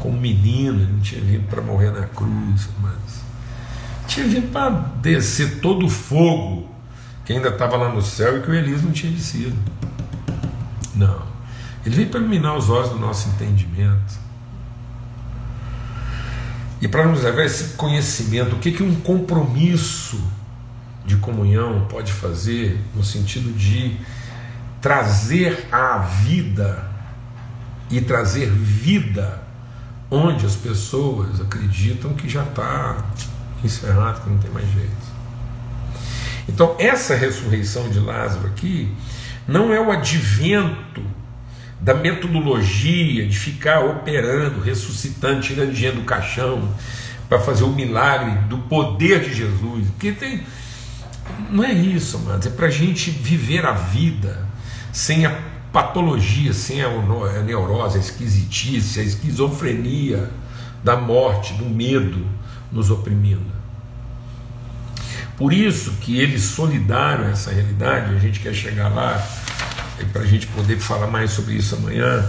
como 0.03 0.19
menino, 0.19 0.81
ele 0.81 0.91
não 0.91 0.99
tinha 0.99 1.21
vindo 1.21 1.47
para 1.47 1.61
morrer 1.61 1.89
na 1.91 2.05
cruz, 2.07 2.67
mas 2.81 3.23
tinha 4.05 4.27
vindo 4.27 4.51
para 4.51 4.69
descer 5.01 5.61
todo 5.61 5.85
o 5.85 5.89
fogo 5.89 6.69
que 7.23 7.31
ainda 7.31 7.47
estava 7.47 7.77
lá 7.77 7.87
no 7.87 8.01
céu 8.01 8.37
e 8.37 8.41
que 8.41 8.51
o 8.51 8.53
Elias 8.53 8.83
não 8.83 8.91
tinha 8.91 9.13
descido. 9.13 9.55
Não. 10.93 11.21
Ele 11.85 11.95
veio 11.95 12.09
para 12.09 12.19
iluminar 12.19 12.57
os 12.57 12.69
olhos 12.69 12.89
do 12.89 12.99
nosso 12.99 13.29
entendimento. 13.29 14.19
E 16.81 16.87
para 16.89 17.07
nos 17.07 17.23
levar 17.23 17.43
a 17.43 17.45
esse 17.45 17.75
conhecimento, 17.75 18.57
o 18.57 18.59
que, 18.59 18.73
que 18.73 18.83
um 18.83 18.95
compromisso 18.95 20.21
de 21.05 21.15
comunhão 21.15 21.87
pode 21.89 22.11
fazer 22.11 22.77
no 22.93 23.05
sentido 23.05 23.53
de 23.53 23.97
trazer 24.81 25.65
à 25.71 25.99
vida 25.99 26.91
e 27.89 28.01
trazer 28.01 28.49
vida 28.49 29.42
onde 30.13 30.45
as 30.45 30.55
pessoas 30.55 31.41
acreditam 31.41 32.13
que 32.13 32.29
já 32.29 32.43
está 32.43 33.03
encerrado, 33.63 34.23
que 34.23 34.29
não 34.29 34.37
tem 34.37 34.51
mais 34.51 34.71
jeito. 34.71 35.13
Então, 36.47 36.75
essa 36.77 37.15
ressurreição 37.15 37.89
de 37.89 37.99
Lázaro 37.99 38.45
aqui 38.47 38.91
não 39.47 39.73
é 39.73 39.79
o 39.79 39.91
advento 39.91 41.01
da 41.79 41.95
metodologia 41.95 43.27
de 43.27 43.37
ficar 43.37 43.79
operando, 43.79 44.61
ressuscitando, 44.61 45.41
tirando 45.41 45.73
dinheiro 45.73 45.97
do 45.97 46.03
caixão 46.03 46.69
para 47.27 47.39
fazer 47.39 47.63
o 47.63 47.69
milagre 47.69 48.37
do 48.47 48.59
poder 48.59 49.21
de 49.21 49.33
Jesus. 49.33 49.87
Porque 49.89 50.11
tem. 50.11 50.43
Não 51.49 51.63
é 51.63 51.73
isso, 51.73 52.19
mas 52.19 52.45
é 52.45 52.49
para 52.49 52.67
a 52.67 52.71
gente 52.71 53.09
viver 53.09 53.65
a 53.65 53.71
vida 53.71 54.47
sem 54.91 55.25
a 55.25 55.52
patologia, 55.73 56.53
sem 56.53 56.83
a 56.83 56.89
neurose, 57.43 57.97
a 57.97 57.99
esquisitice, 57.99 58.99
a 58.99 59.03
esquizofrenia 59.03 60.29
da 60.83 60.95
morte, 60.95 61.53
do 61.55 61.65
medo 61.65 62.25
nos 62.71 62.91
oprimindo. 62.91 63.51
Por 65.35 65.51
isso 65.51 65.93
que 65.99 66.19
eles 66.19 66.43
solidaram 66.43 67.27
essa 67.27 67.51
realidade, 67.51 68.13
a 68.13 68.19
gente 68.19 68.39
quer 68.39 68.53
chegar 68.53 68.89
lá, 68.89 69.21
para 70.11 70.21
a 70.21 70.25
gente 70.25 70.45
poder 70.47 70.77
falar 70.77 71.07
mais 71.07 71.31
sobre 71.31 71.55
isso 71.55 71.75
amanhã. 71.75 72.23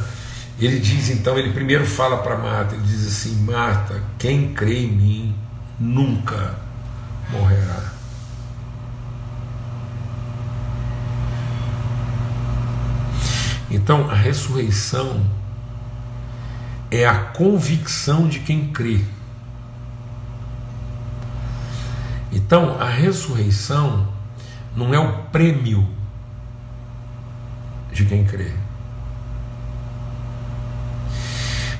Ele 0.58 0.78
diz 0.78 1.10
então, 1.10 1.38
ele 1.38 1.52
primeiro 1.52 1.84
fala 1.84 2.18
para 2.18 2.38
Marta, 2.38 2.74
ele 2.74 2.84
diz 2.84 3.06
assim: 3.06 3.34
Marta, 3.42 4.00
quem 4.18 4.54
crê 4.54 4.84
em 4.84 4.90
mim 4.90 5.34
nunca 5.78 6.54
morrerá. 7.30 7.93
Então, 13.74 14.08
a 14.08 14.14
ressurreição 14.14 15.20
é 16.92 17.04
a 17.04 17.18
convicção 17.18 18.28
de 18.28 18.38
quem 18.38 18.68
crê. 18.68 19.00
Então, 22.30 22.80
a 22.80 22.88
ressurreição 22.88 24.08
não 24.76 24.94
é 24.94 24.98
o 24.98 25.24
prêmio 25.24 25.88
de 27.92 28.04
quem 28.04 28.24
crê. 28.24 28.52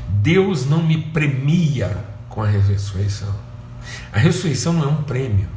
Deus 0.08 0.66
não 0.66 0.82
me 0.82 1.00
premia 1.00 2.04
com 2.28 2.42
a 2.42 2.48
ressurreição. 2.48 3.32
A 4.12 4.18
ressurreição 4.18 4.72
não 4.72 4.82
é 4.82 4.88
um 4.88 5.02
prêmio. 5.04 5.48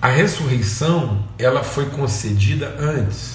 A 0.00 0.08
ressurreição, 0.08 1.24
ela 1.38 1.62
foi 1.62 1.90
concedida 1.90 2.74
antes 2.78 3.33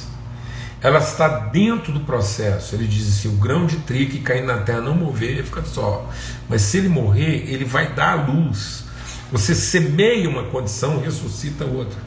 ela 0.81 0.99
está 0.99 1.27
dentro 1.27 1.91
do 1.91 1.99
processo. 2.01 2.75
Ele 2.75 2.87
diz 2.87 3.07
assim: 3.07 3.27
o 3.29 3.37
grão 3.37 3.65
de 3.65 3.77
trigo 3.77 4.11
que 4.11 4.19
cair 4.19 4.43
na 4.43 4.57
terra 4.59 4.81
não 4.81 4.95
mover, 4.95 5.31
ele 5.31 5.43
fica 5.43 5.63
só. 5.63 6.09
Mas 6.47 6.61
se 6.61 6.77
ele 6.77 6.89
morrer, 6.89 7.45
ele 7.47 7.65
vai 7.65 7.93
dar 7.93 8.11
a 8.11 8.15
luz. 8.15 8.85
Você 9.31 9.53
semeia 9.53 10.27
uma 10.27 10.43
condição, 10.43 10.99
ressuscita 10.99 11.63
outra. 11.63 11.99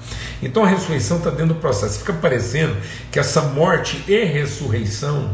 Então 0.42 0.64
a 0.64 0.66
ressurreição 0.66 1.18
está 1.18 1.30
dentro 1.30 1.54
do 1.54 1.54
processo. 1.56 2.00
Fica 2.00 2.12
parecendo 2.12 2.76
que 3.12 3.18
essa 3.18 3.42
morte 3.42 4.02
e 4.08 4.24
ressurreição. 4.24 5.30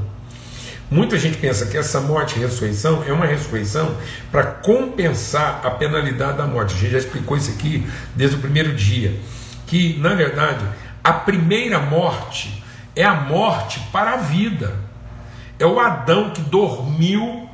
Muita 0.90 1.18
gente 1.18 1.36
pensa 1.36 1.66
que 1.66 1.76
essa 1.76 2.00
morte 2.00 2.36
e 2.36 2.40
ressurreição 2.40 3.04
é 3.06 3.12
uma 3.12 3.26
ressurreição 3.26 3.94
para 4.32 4.44
compensar 4.44 5.60
a 5.64 5.70
penalidade 5.70 6.38
da 6.38 6.46
morte. 6.46 6.74
A 6.74 6.78
gente 6.78 6.92
já 6.92 6.98
explicou 6.98 7.36
isso 7.36 7.50
aqui 7.50 7.86
desde 8.14 8.36
o 8.36 8.38
primeiro 8.38 8.74
dia. 8.74 9.14
Que, 9.66 9.98
na 9.98 10.14
verdade, 10.14 10.64
a 11.04 11.12
primeira 11.12 11.78
morte 11.78 12.62
é 12.98 13.04
a 13.04 13.14
morte 13.14 13.78
para 13.92 14.14
a 14.14 14.16
vida. 14.16 14.74
É 15.56 15.64
o 15.64 15.78
Adão 15.78 16.30
que 16.30 16.40
dormiu 16.40 17.48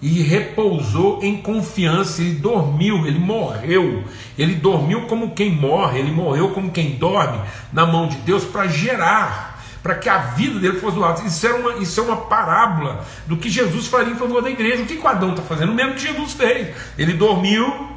e 0.00 0.22
repousou 0.22 1.22
em 1.22 1.36
confiança. 1.36 2.22
Ele 2.22 2.36
dormiu, 2.36 3.06
ele 3.06 3.18
morreu. 3.18 4.04
Ele 4.38 4.54
dormiu 4.54 5.02
como 5.02 5.32
quem 5.32 5.54
morre, 5.54 5.98
ele 5.98 6.10
morreu 6.10 6.48
como 6.48 6.70
quem 6.70 6.92
dorme 6.92 7.38
na 7.70 7.84
mão 7.84 8.08
de 8.08 8.16
Deus 8.18 8.44
para 8.44 8.68
gerar, 8.68 9.62
para 9.82 9.96
que 9.96 10.08
a 10.08 10.16
vida 10.16 10.58
dele 10.58 10.80
fosse 10.80 10.94
do 10.94 11.00
lado. 11.02 11.26
Isso, 11.26 11.46
era 11.46 11.56
uma, 11.56 11.74
isso 11.74 12.00
é 12.00 12.02
uma 12.02 12.16
parábola 12.16 13.04
do 13.26 13.36
que 13.36 13.50
Jesus 13.50 13.88
faria 13.88 14.14
em 14.14 14.16
favor 14.16 14.42
da 14.42 14.48
igreja. 14.48 14.82
O 14.82 14.86
que, 14.86 14.96
que 14.96 15.04
o 15.04 15.08
Adão 15.08 15.30
está 15.30 15.42
fazendo? 15.42 15.72
O 15.72 15.74
mesmo 15.74 15.92
que 15.92 16.00
Jesus 16.00 16.32
fez. 16.32 16.74
Ele 16.96 17.12
dormiu 17.12 17.90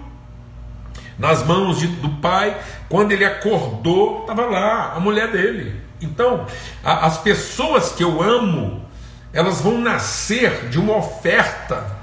nas 1.18 1.46
mãos 1.46 1.80
de, 1.80 1.88
do 1.88 2.10
Pai. 2.22 2.58
Quando 2.90 3.14
ele 3.14 3.24
acordou, 3.24 4.24
estava 4.24 4.46
lá 4.48 4.96
a 4.98 5.00
mulher 5.00 5.32
dele. 5.32 5.88
Então, 6.02 6.46
a, 6.84 7.06
as 7.06 7.18
pessoas 7.18 7.92
que 7.92 8.04
eu 8.04 8.22
amo, 8.22 8.86
elas 9.34 9.62
vão 9.62 9.80
nascer 9.80 10.70
de 10.70 10.80
uma 10.80 10.98
oferta 10.98 11.98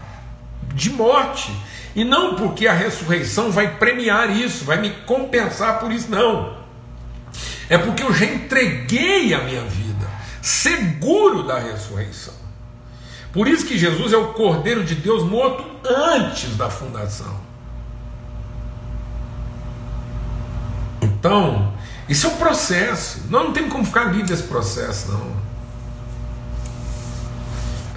de 0.75 0.91
morte. 0.91 1.53
E 1.95 2.05
não 2.05 2.35
porque 2.35 2.67
a 2.67 2.73
ressurreição 2.73 3.51
vai 3.51 3.77
premiar 3.77 4.31
isso, 4.31 4.65
vai 4.65 4.79
me 4.79 4.91
compensar 4.91 5.79
por 5.79 5.91
isso, 5.91 6.11
não. 6.11 6.57
É 7.69 7.79
porque 7.79 8.03
eu 8.03 8.13
já 8.13 8.27
entreguei 8.27 9.33
a 9.35 9.43
minha 9.43 9.63
vida, 9.63 10.07
seguro 10.43 11.43
da 11.43 11.59
ressurreição. 11.59 12.35
Por 13.33 13.49
isso 13.49 13.67
que 13.67 13.79
Jesus 13.79 14.13
é 14.13 14.17
o 14.17 14.33
Cordeiro 14.35 14.85
de 14.85 14.95
Deus 14.95 15.23
morto 15.25 15.65
antes 15.85 16.57
da 16.57 16.71
fundação. 16.71 17.41
Então, 21.03 21.73
isso 22.09 22.27
é 22.27 22.31
um 22.31 22.37
processo. 22.37 23.23
Nós 23.29 23.45
não 23.45 23.53
temos 23.53 23.73
como 23.73 23.85
ficar 23.85 24.05
livre 24.05 24.29
desse 24.29 24.45
processo, 24.45 25.13
não. 25.13 25.47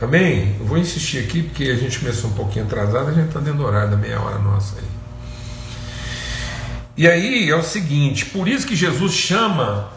Amém? 0.01 0.55
Eu 0.59 0.65
vou 0.65 0.77
insistir 0.77 1.19
aqui 1.19 1.43
porque 1.43 1.65
a 1.65 1.75
gente 1.75 1.99
começou 1.99 2.29
um 2.29 2.33
pouquinho 2.33 2.65
atrasado, 2.65 3.09
a 3.09 3.13
gente 3.13 3.27
está 3.27 3.39
dentro 3.39 3.59
do 3.59 3.65
horário 3.65 3.91
da 3.91 3.97
meia 3.97 4.19
hora 4.19 4.39
nossa 4.39 4.77
aí. 4.77 4.85
E 6.95 7.07
aí 7.07 7.49
é 7.49 7.55
o 7.55 7.63
seguinte, 7.63 8.25
por 8.25 8.47
isso 8.47 8.65
que 8.65 8.75
Jesus 8.75 9.13
chama 9.13 9.89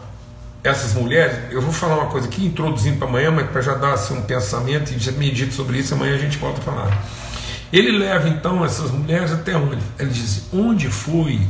essas 0.63 0.93
mulheres, 0.93 1.51
eu 1.51 1.61
vou 1.61 1.73
falar 1.73 1.97
uma 1.97 2.09
coisa 2.09 2.27
aqui, 2.27 2.45
introduzindo 2.45 2.97
para 2.97 3.07
amanhã, 3.07 3.31
mas 3.31 3.49
para 3.49 3.61
já 3.61 3.75
dar 3.75 3.93
assim, 3.93 4.17
um 4.17 4.21
pensamento 4.21 4.93
e 4.93 4.99
já 4.99 5.11
medito 5.11 5.53
sobre 5.53 5.79
isso, 5.79 5.93
amanhã 5.93 6.15
a 6.15 6.17
gente 6.17 6.37
volta 6.37 6.61
a 6.61 6.63
falar. 6.63 7.05
Ele 7.71 7.91
leva 7.97 8.29
então 8.29 8.63
essas 8.63 8.91
mulheres 8.91 9.31
até 9.31 9.57
onde? 9.57 9.83
Ele 9.97 10.11
diz: 10.11 10.43
Onde 10.53 10.87
foi 10.89 11.41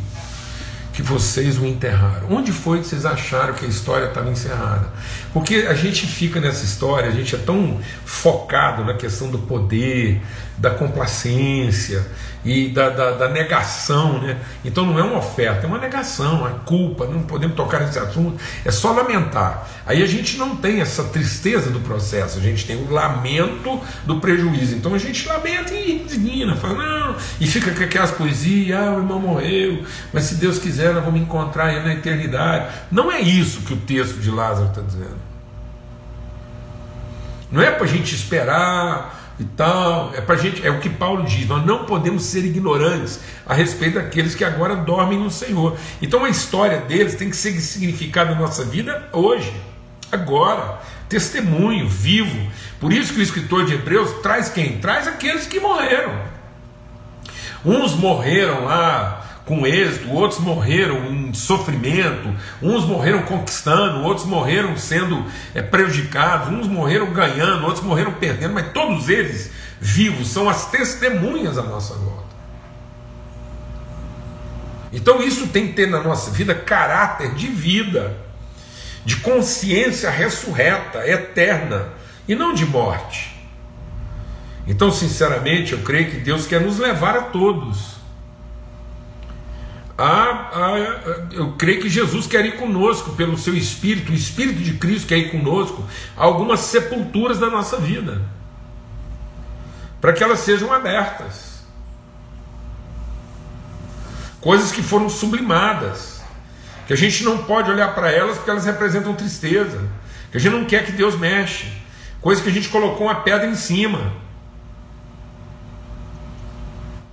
que 0.93 1.01
vocês 1.01 1.57
o 1.57 1.65
enterraram? 1.65 2.27
Onde 2.29 2.51
foi 2.51 2.79
que 2.79 2.85
vocês 2.85 3.05
acharam 3.05 3.55
que 3.55 3.65
a 3.65 3.67
história 3.67 4.05
estava 4.05 4.29
encerrada? 4.29 4.87
Porque 5.33 5.65
a 5.67 5.73
gente 5.73 6.05
fica 6.05 6.39
nessa 6.39 6.63
história, 6.63 7.09
a 7.09 7.11
gente 7.11 7.33
é 7.33 7.39
tão 7.39 7.79
focado 8.05 8.85
na 8.85 8.93
questão 8.93 9.31
do 9.31 9.39
poder, 9.39 10.21
da 10.57 10.69
complacência 10.69 12.05
e 12.45 12.69
da, 12.69 12.89
da, 12.89 13.11
da, 13.11 13.29
negação, 13.29 14.21
né? 14.21 14.37
Então 14.63 14.85
não 14.85 14.99
é 14.99 15.03
uma 15.03 15.17
oferta, 15.17 15.65
é 15.65 15.67
uma 15.67 15.79
negação, 15.79 16.47
é 16.47 16.51
culpa, 16.65 17.07
não 17.07 17.23
podemos 17.23 17.55
tocar 17.55 17.79
nesse 17.79 17.97
assunto, 17.97 18.37
é 18.63 18.71
só 18.71 18.91
lamentar. 18.91 19.67
Aí 19.85 20.03
a 20.03 20.05
gente 20.05 20.37
não 20.37 20.55
tem 20.55 20.81
essa 20.81 21.05
tristeza 21.05 21.71
do 21.71 21.79
processo, 21.79 22.37
a 22.37 22.41
gente 22.41 22.65
tem 22.65 22.75
o 22.75 22.91
lamento 22.91 23.81
do 24.05 24.19
prejuízo. 24.19 24.75
Então 24.75 24.93
a 24.93 24.97
gente 24.97 25.27
lamenta 25.27 25.73
e 25.73 26.03
indigna, 26.03 26.55
fala, 26.55 26.75
não, 26.75 27.15
e 27.39 27.47
fica 27.47 27.71
com 27.71 27.83
aquelas 27.83 28.11
poesias, 28.11 28.77
ah, 28.77 28.91
o 28.91 28.99
irmão 28.99 29.19
morreu, 29.19 29.83
mas 30.11 30.25
se 30.25 30.35
Deus 30.35 30.59
quiser, 30.59 30.93
nós 30.93 31.03
vamos 31.03 31.21
encontrar 31.21 31.73
ele 31.73 31.85
na 31.85 31.93
eternidade. 31.93 32.73
Não 32.91 33.11
é 33.11 33.19
isso 33.19 33.61
que 33.61 33.73
o 33.73 33.77
texto 33.77 34.19
de 34.19 34.29
Lázaro 34.29 34.67
está 34.67 34.81
dizendo. 34.81 35.22
Não 37.53 37.61
é 37.61 37.69
para 37.69 37.83
a 37.83 37.87
gente 37.87 38.15
esperar 38.15 39.35
e 39.39 39.43
tal. 39.43 40.11
É 40.15 40.21
para 40.21 40.35
gente, 40.37 40.65
é 40.65 40.71
o 40.71 40.79
que 40.79 40.89
Paulo 40.89 41.23
diz. 41.23 41.47
Nós 41.47 41.63
não 41.63 41.85
podemos 41.85 42.23
ser 42.23 42.43
ignorantes 42.43 43.19
a 43.45 43.53
respeito 43.53 43.93
daqueles 43.93 44.33
que 44.33 44.43
agora 44.43 44.75
dormem 44.75 45.19
no 45.19 45.29
Senhor. 45.29 45.77
Então 46.01 46.25
a 46.25 46.29
história 46.29 46.79
deles 46.79 47.13
tem 47.13 47.29
que 47.29 47.35
ser 47.35 47.51
significada 47.61 48.33
na 48.33 48.41
nossa 48.41 48.65
vida 48.65 49.07
hoje, 49.13 49.53
agora, 50.11 50.79
testemunho 51.07 51.87
vivo. 51.87 52.51
Por 52.79 52.91
isso 52.91 53.13
que 53.13 53.19
o 53.19 53.23
escritor 53.23 53.67
de 53.67 53.75
Hebreus 53.75 54.11
traz 54.23 54.49
quem? 54.49 54.79
Traz 54.79 55.07
aqueles 55.07 55.45
que 55.45 55.59
morreram. 55.59 56.11
Uns 57.63 57.93
morreram 57.93 58.65
lá 58.65 59.22
com 59.45 59.67
êxito, 59.67 60.09
outros 60.09 60.39
morreram 60.39 61.05
em 61.11 61.33
sofrimento, 61.33 62.33
uns 62.61 62.85
morreram 62.85 63.23
conquistando, 63.23 64.03
outros 64.03 64.25
morreram 64.25 64.77
sendo 64.77 65.25
é, 65.53 65.61
prejudicados, 65.61 66.47
uns 66.47 66.67
morreram 66.67 67.11
ganhando, 67.11 67.65
outros 67.65 67.83
morreram 67.83 68.13
perdendo, 68.13 68.53
mas 68.53 68.71
todos 68.71 69.09
eles 69.09 69.51
vivos 69.81 70.29
são 70.29 70.47
as 70.47 70.71
testemunhas 70.71 71.57
à 71.57 71.63
nossa 71.63 71.93
volta. 71.95 72.23
Então 74.93 75.21
isso 75.21 75.47
tem 75.47 75.67
que 75.67 75.73
ter 75.73 75.87
na 75.87 76.01
nossa 76.01 76.31
vida 76.31 76.55
caráter 76.55 77.33
de 77.33 77.47
vida, 77.47 78.15
de 79.03 79.17
consciência 79.17 80.09
ressurreta, 80.09 81.05
eterna, 81.05 81.87
e 82.25 82.35
não 82.35 82.53
de 82.53 82.65
morte. 82.65 83.33
Então, 84.65 84.89
sinceramente, 84.89 85.73
eu 85.73 85.79
creio 85.79 86.09
que 86.09 86.17
Deus 86.17 86.47
quer 86.47 86.61
nos 86.61 86.79
levar 86.79 87.17
a 87.17 87.21
todos 87.23 87.97
a, 89.97 90.05
a, 90.05 90.79
eu 91.31 91.53
creio 91.53 91.81
que 91.81 91.89
Jesus 91.89 92.25
quer 92.25 92.45
ir 92.45 92.57
conosco 92.57 93.11
pelo 93.11 93.37
seu 93.37 93.55
Espírito, 93.55 94.11
o 94.11 94.15
Espírito 94.15 94.59
de 94.59 94.73
Cristo 94.73 95.07
quer 95.07 95.17
ir 95.17 95.31
conosco 95.31 95.85
algumas 96.17 96.61
sepulturas 96.61 97.37
da 97.37 97.49
nossa 97.49 97.77
vida, 97.77 98.21
para 100.01 100.13
que 100.13 100.23
elas 100.23 100.39
sejam 100.39 100.73
abertas. 100.73 101.53
Coisas 104.41 104.71
que 104.71 104.81
foram 104.81 105.09
sublimadas, 105.09 106.21
que 106.87 106.93
a 106.93 106.97
gente 106.97 107.23
não 107.23 107.43
pode 107.43 107.71
olhar 107.71 107.93
para 107.93 108.11
elas 108.11 108.35
porque 108.35 108.49
elas 108.49 108.65
representam 108.65 109.13
tristeza, 109.13 109.87
que 110.31 110.37
a 110.37 110.39
gente 110.39 110.53
não 110.53 110.65
quer 110.65 110.83
que 110.85 110.91
Deus 110.91 111.15
mexe, 111.15 111.71
coisas 112.19 112.43
que 112.43 112.49
a 112.49 112.53
gente 112.53 112.67
colocou 112.69 113.05
uma 113.07 113.21
pedra 113.21 113.47
em 113.47 113.55
cima 113.55 114.11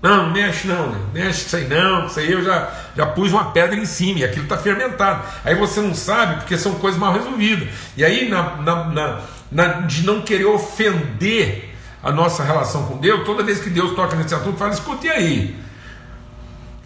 não, 0.03 0.27
não 0.27 0.31
mexe 0.33 0.67
não, 0.67 0.89
né? 0.89 0.99
mexe 1.13 1.47
isso 1.47 1.57
aí 1.57 1.69
não, 1.69 2.07
isso 2.07 2.19
aí 2.19 2.33
eu 2.33 2.43
já, 2.43 2.71
já 2.97 3.07
pus 3.07 3.33
uma 3.33 3.51
pedra 3.51 3.77
em 3.77 3.85
cima 3.85 4.21
e 4.21 4.25
aquilo 4.25 4.45
está 4.45 4.57
fermentado. 4.57 5.23
Aí 5.45 5.55
você 5.55 5.81
não 5.81 5.95
sabe 5.95 6.37
porque 6.37 6.57
são 6.57 6.75
coisas 6.77 6.99
mal 6.99 7.13
resolvidas. 7.13 7.69
E 7.97 8.05
aí, 8.05 8.29
na, 8.29 8.57
na, 8.57 8.85
na, 8.85 9.21
na, 9.53 9.65
de 9.83 10.07
não 10.07 10.23
querer 10.23 10.47
ofender 10.47 11.75
a 12.03 12.11
nossa 12.11 12.43
relação 12.43 12.87
com 12.87 12.97
Deus, 12.97 13.27
toda 13.27 13.43
vez 13.43 13.61
que 13.61 13.69
Deus 13.69 13.95
toca 13.95 14.17
nesse 14.17 14.35
assunto, 14.35 14.57
fala, 14.57 14.73
escute 14.73 15.09
aí. 15.09 15.55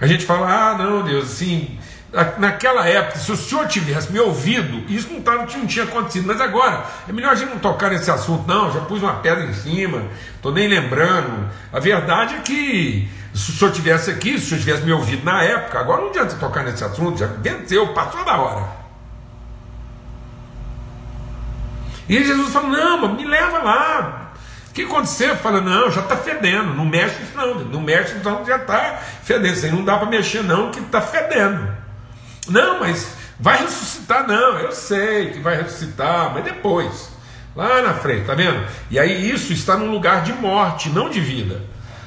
A 0.00 0.07
gente 0.09 0.24
fala, 0.24 0.48
ah, 0.48 0.79
não, 0.79 1.03
Deus, 1.03 1.33
assim, 1.33 1.79
naquela 2.38 2.87
época, 2.87 3.18
se 3.18 3.33
o 3.33 3.37
senhor 3.37 3.66
tivesse 3.66 4.12
me 4.12 4.20
ouvido, 4.20 4.85
isso 4.88 5.12
não, 5.12 5.20
tava, 5.20 5.38
não 5.38 5.66
tinha 5.66 5.85
acontecido. 5.85 6.27
Mas 6.27 6.40
agora, 6.40 6.85
é 7.09 7.12
melhor 7.12 7.33
a 7.33 7.35
gente 7.35 7.50
não 7.50 7.59
tocar 7.59 7.90
nesse 7.90 8.11
assunto, 8.11 8.46
não. 8.46 8.72
Já 8.72 8.81
pus 8.81 9.03
uma 9.03 9.14
pedra 9.14 9.44
em 9.44 9.53
cima, 9.53 10.05
estou 10.37 10.53
nem 10.53 10.68
lembrando. 10.68 11.48
A 11.72 11.81
verdade 11.81 12.37
é 12.37 12.38
que 12.38 13.09
se 13.35 13.50
o 13.50 13.55
senhor 13.55 13.72
tivesse 13.72 14.11
aqui, 14.11 14.38
se 14.38 14.44
o 14.44 14.48
senhor 14.48 14.61
tivesse 14.61 14.83
me 14.85 14.92
ouvido 14.92 15.24
na 15.24 15.42
época, 15.42 15.81
agora 15.81 16.03
não 16.03 16.11
adianta 16.11 16.37
tocar 16.37 16.62
nesse 16.62 16.85
assunto, 16.85 17.18
já 17.18 17.27
venceu, 17.27 17.88
passou 17.88 18.24
da 18.24 18.37
hora. 18.37 18.85
E 22.09 22.22
Jesus 22.22 22.53
fala: 22.53 22.68
Não, 22.68 22.98
mas 22.98 23.16
me 23.16 23.24
leva 23.24 23.59
lá. 23.59 24.31
O 24.70 24.74
que 24.74 24.83
aconteceu? 24.83 25.37
Fala, 25.37 25.61
não, 25.61 25.88
já 25.88 26.00
está 26.00 26.16
fedendo, 26.16 26.74
não 26.74 26.85
mexe 26.85 27.16
não, 27.37 27.61
não 27.61 27.81
mexe, 27.81 28.16
então 28.16 28.44
já 28.44 28.57
está 28.57 28.98
fedendo. 29.22 29.55
Isso 29.55 29.66
aí 29.66 29.70
não 29.70 29.85
dá 29.85 29.96
para 29.96 30.09
mexer, 30.09 30.42
não, 30.42 30.72
que 30.72 30.81
está 30.81 31.00
fedendo. 31.00 31.84
Não, 32.49 32.81
mas 32.81 33.15
vai 33.39 33.59
ressuscitar, 33.59 34.27
não. 34.27 34.59
Eu 34.59 34.73
sei 34.73 35.31
que 35.31 35.41
vai 35.41 35.57
ressuscitar, 35.57 36.33
mas 36.33 36.45
depois, 36.45 37.11
lá 37.55 37.83
na 37.83 37.95
frente, 37.95 38.27
tá 38.27 38.35
vendo? 38.35 38.67
E 38.91 38.99
aí 38.99 39.31
isso 39.31 39.53
está 39.53 39.77
num 39.77 39.91
lugar 39.91 40.23
de 40.23 40.33
morte, 40.33 40.91
não 40.91 41.09
de 41.09 41.21
vida. 41.21 41.63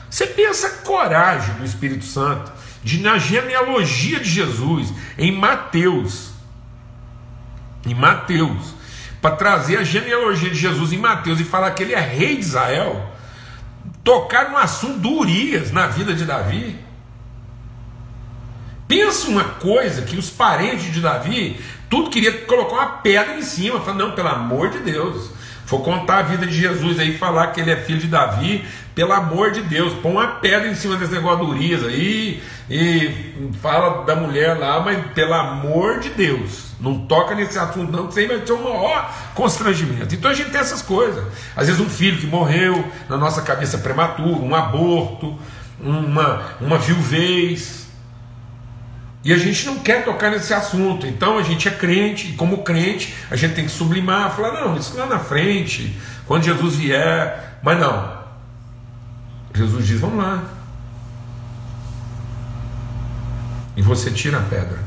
Você 0.09 0.25
pensa 0.25 0.67
a 0.67 0.85
coragem 0.85 1.55
do 1.55 1.65
Espírito 1.65 2.05
Santo 2.05 2.51
de 2.83 3.01
na 3.01 3.17
genealogia 3.17 4.19
de 4.19 4.29
Jesus, 4.29 4.93
em 5.17 5.31
Mateus, 5.31 6.31
em 7.85 7.93
Mateus, 7.93 8.73
para 9.21 9.35
trazer 9.35 9.77
a 9.77 9.83
genealogia 9.83 10.49
de 10.49 10.57
Jesus 10.57 10.93
em 10.93 10.97
Mateus 10.97 11.39
e 11.39 11.43
falar 11.43 11.71
que 11.71 11.83
ele 11.83 11.93
é 11.93 11.99
rei 11.99 12.35
de 12.35 12.41
Israel, 12.41 13.13
tocar 14.03 14.49
no 14.49 14.57
assunto 14.57 15.09
Urias 15.09 15.71
na 15.71 15.87
vida 15.87 16.13
de 16.13 16.23
Davi. 16.23 16.86
Pensa 18.87 19.27
uma 19.27 19.43
coisa 19.43 20.03
que 20.03 20.17
os 20.17 20.29
parentes 20.29 20.93
de 20.93 21.01
Davi, 21.01 21.59
tudo 21.89 22.09
queria 22.09 22.31
colocar 22.31 22.75
uma 22.75 22.87
pedra 22.97 23.35
em 23.35 23.41
cima, 23.41 23.81
falando, 23.81 24.07
não, 24.07 24.11
pelo 24.11 24.29
amor 24.29 24.69
de 24.69 24.79
Deus. 24.79 25.31
For 25.65 25.81
contar 25.81 26.19
a 26.19 26.21
vida 26.21 26.47
de 26.47 26.57
Jesus 26.57 26.97
aí, 26.97 27.17
falar 27.17 27.47
que 27.47 27.59
ele 27.59 27.71
é 27.71 27.75
filho 27.75 27.99
de 27.99 28.07
Davi, 28.07 28.63
pelo 28.95 29.11
amor 29.11 29.51
de 29.51 29.61
Deus, 29.61 29.93
põe 29.95 30.13
uma 30.13 30.27
pedra 30.27 30.69
em 30.69 30.75
cima 30.75 30.95
desse 30.95 31.11
negócio 31.11 31.45
do 31.45 31.51
Urias 31.51 31.83
aí, 31.83 32.41
e 32.69 33.51
fala 33.61 34.05
da 34.05 34.15
mulher 34.15 34.57
lá, 34.57 34.79
mas 34.79 35.05
pelo 35.11 35.33
amor 35.33 35.99
de 35.99 36.09
Deus, 36.09 36.67
não 36.79 37.05
toca 37.05 37.35
nesse 37.35 37.59
assunto, 37.59 37.91
não, 37.91 38.07
que 38.07 38.11
isso 38.11 38.19
aí 38.19 38.27
vai 38.27 38.39
ter 38.39 38.53
um 38.53 38.63
maior 38.63 39.13
constrangimento. 39.35 40.15
Então 40.15 40.31
a 40.31 40.33
gente 40.33 40.51
tem 40.51 40.61
essas 40.61 40.81
coisas. 40.81 41.21
Às 41.55 41.67
vezes 41.67 41.81
um 41.81 41.89
filho 41.89 42.17
que 42.17 42.27
morreu, 42.27 42.89
na 43.09 43.17
nossa 43.17 43.41
cabeça 43.41 43.77
prematuro, 43.77 44.41
um 44.41 44.55
aborto, 44.55 45.37
uma, 45.81 46.43
uma 46.61 46.77
viuvez. 46.77 47.86
E 49.27 49.33
a 49.33 49.37
gente 49.37 49.65
não 49.65 49.79
quer 49.79 50.05
tocar 50.05 50.31
nesse 50.31 50.53
assunto. 50.53 51.05
Então 51.05 51.37
a 51.37 51.43
gente 51.43 51.67
é 51.67 51.71
crente, 51.71 52.29
e 52.29 52.31
como 52.37 52.63
crente, 52.63 53.13
a 53.29 53.35
gente 53.35 53.55
tem 53.55 53.65
que 53.65 53.71
sublimar, 53.71 54.33
falar, 54.33 54.53
não, 54.53 54.77
isso 54.77 54.97
lá 54.97 55.05
na 55.05 55.19
frente, 55.19 55.99
quando 56.25 56.45
Jesus 56.45 56.77
vier. 56.77 57.59
Mas 57.61 57.77
não. 57.77 58.19
Jesus 59.53 59.85
diz, 59.85 59.99
vamos 59.99 60.23
lá. 60.23 60.45
E 63.75 63.81
você 63.81 64.09
tira 64.11 64.37
a 64.37 64.43
pedra. 64.43 64.79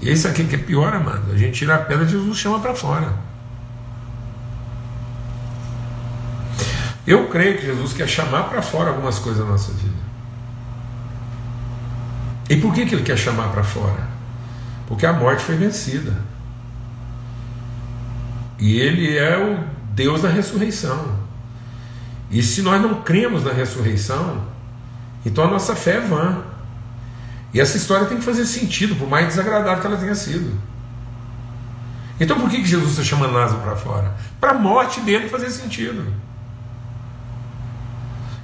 E 0.00 0.08
esse 0.08 0.28
aqui 0.28 0.44
que 0.44 0.54
é 0.54 0.58
pior, 0.58 0.94
amado. 0.94 1.32
A 1.32 1.36
gente 1.36 1.58
tira 1.58 1.74
a 1.74 1.78
pedra, 1.78 2.06
Jesus 2.06 2.38
chama 2.38 2.60
para 2.60 2.76
fora. 2.76 3.12
Eu 7.04 7.26
creio 7.26 7.58
que 7.58 7.66
Jesus 7.66 7.92
quer 7.92 8.08
chamar 8.08 8.44
para 8.44 8.62
fora 8.62 8.90
algumas 8.90 9.18
coisas 9.18 9.44
da 9.44 9.50
nossa 9.50 9.72
vida. 9.72 10.11
E 12.52 12.56
por 12.58 12.74
que, 12.74 12.84
que 12.84 12.94
ele 12.94 13.02
quer 13.02 13.16
chamar 13.16 13.48
para 13.48 13.64
fora? 13.64 14.06
Porque 14.86 15.06
a 15.06 15.12
morte 15.14 15.42
foi 15.42 15.56
vencida. 15.56 16.14
E 18.58 18.78
ele 18.78 19.16
é 19.16 19.38
o 19.38 19.64
Deus 19.94 20.20
da 20.20 20.28
ressurreição. 20.28 21.16
E 22.30 22.42
se 22.42 22.60
nós 22.60 22.82
não 22.82 23.00
cremos 23.00 23.42
na 23.42 23.54
ressurreição, 23.54 24.42
então 25.24 25.44
a 25.44 25.46
nossa 25.50 25.74
fé 25.74 25.96
é 25.96 26.00
vã. 26.00 26.42
E 27.54 27.60
essa 27.60 27.78
história 27.78 28.04
tem 28.04 28.18
que 28.18 28.22
fazer 28.22 28.44
sentido, 28.44 28.96
por 28.96 29.08
mais 29.08 29.28
desagradável 29.28 29.80
que 29.80 29.86
ela 29.86 29.96
tenha 29.96 30.14
sido. 30.14 30.54
Então 32.20 32.38
por 32.38 32.50
que, 32.50 32.58
que 32.58 32.66
Jesus 32.66 32.90
está 32.90 33.02
chamando 33.02 33.32
Lázaro 33.32 33.62
para 33.62 33.76
fora? 33.76 34.14
Para 34.38 34.50
a 34.50 34.58
morte 34.58 35.00
dele 35.00 35.30
fazer 35.30 35.48
sentido. 35.48 36.04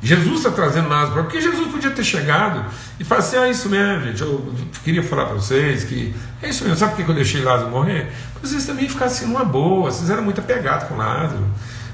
Jesus 0.00 0.38
está 0.38 0.50
trazendo 0.50 0.88
Lázaro 0.88 1.12
para 1.12 1.22
porque 1.24 1.40
Jesus 1.40 1.68
podia 1.72 1.90
ter 1.90 2.04
chegado 2.04 2.64
e 3.00 3.04
falar 3.04 3.20
assim: 3.20 3.36
ah, 3.36 3.48
isso 3.48 3.68
mesmo, 3.68 4.04
gente, 4.04 4.22
eu 4.22 4.54
queria 4.84 5.02
falar 5.02 5.26
para 5.26 5.34
vocês 5.34 5.84
que 5.84 6.14
é 6.40 6.48
isso 6.48 6.62
mesmo, 6.62 6.78
sabe 6.78 6.94
por 6.94 7.04
que 7.04 7.10
eu 7.10 7.14
deixei 7.14 7.42
Lázaro 7.42 7.70
morrer? 7.70 8.12
Porque 8.32 8.46
vocês 8.46 8.64
também 8.64 8.88
ficassem 8.88 9.26
numa 9.26 9.44
boa, 9.44 9.90
vocês 9.90 10.08
eram 10.08 10.22
muito 10.22 10.40
apegados 10.40 10.86
com 10.86 10.96
Lázaro, 10.96 11.44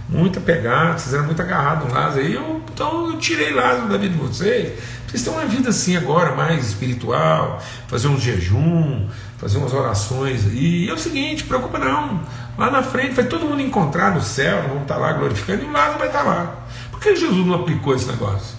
muito 0.07 0.39
apegados, 0.39 1.03
vocês 1.03 1.15
eram 1.15 1.25
muito 1.25 1.41
agarrados 1.41 1.89
com 1.89 1.95
Lázaro, 1.95 2.27
e 2.27 2.35
eu, 2.35 2.63
então 2.73 3.11
eu 3.11 3.19
tirei 3.19 3.55
Lázaro 3.55 3.89
da 3.89 3.97
vida 3.97 4.13
de 4.13 4.21
vocês, 4.21 4.79
vocês 5.07 5.23
têm 5.23 5.33
uma 5.33 5.47
vida 5.47 5.71
assim 5.71 5.97
agora, 5.97 6.35
mais 6.35 6.67
espiritual, 6.69 7.63
fazer 7.89 8.09
um 8.09 8.21
jejum, 8.21 9.09
fazer 9.39 9.57
umas 9.57 9.73
orações 9.73 10.45
aí. 10.47 10.85
E 10.85 10.91
é 10.91 10.93
o 10.93 10.99
seguinte, 10.99 11.45
preocupa 11.45 11.79
não. 11.79 12.21
Lá 12.59 12.71
na 12.71 12.83
frente 12.83 13.15
vai 13.15 13.25
todo 13.25 13.47
mundo 13.47 13.63
encontrar 13.63 14.15
no 14.15 14.21
céu, 14.21 14.63
vamos 14.69 14.83
estar 14.83 14.97
lá 14.97 15.13
glorificando, 15.13 15.63
e 15.63 15.67
o 15.67 15.73
Lázaro 15.73 15.99
vai 15.99 16.09
estar 16.09 16.23
lá 16.23 16.64
que 17.13 17.21
Jesus 17.21 17.47
não 17.47 17.55
aplicou 17.55 17.95
esse 17.95 18.07
negócio? 18.07 18.57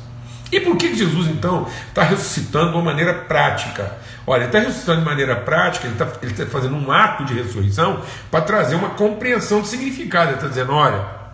E 0.52 0.60
por 0.60 0.78
que 0.78 0.96
Jesus 0.96 1.28
então 1.28 1.68
está 1.88 2.04
ressuscitando 2.04 2.72
de 2.72 2.76
uma 2.76 2.84
maneira 2.84 3.14
prática? 3.14 3.98
Olha, 4.28 4.41
ele 4.41 4.46
está 4.48 4.60
ressuscitando 4.60 5.00
de 5.00 5.06
maneira 5.06 5.36
prática, 5.36 5.88
ele 5.88 5.96
está 5.96 6.06
tá 6.06 6.52
fazendo 6.52 6.76
um 6.76 6.91
ato 6.91 7.26
de 7.26 7.34
ressurreição 7.34 8.02
para 8.30 8.41
trazer 8.41 8.76
uma 8.76 8.91
compreensão 8.91 9.62
de 9.62 9.68
significado. 9.68 10.30
Ele 10.30 10.36
está 10.36 10.48
dizendo: 10.48 10.72
olha, 10.74 11.24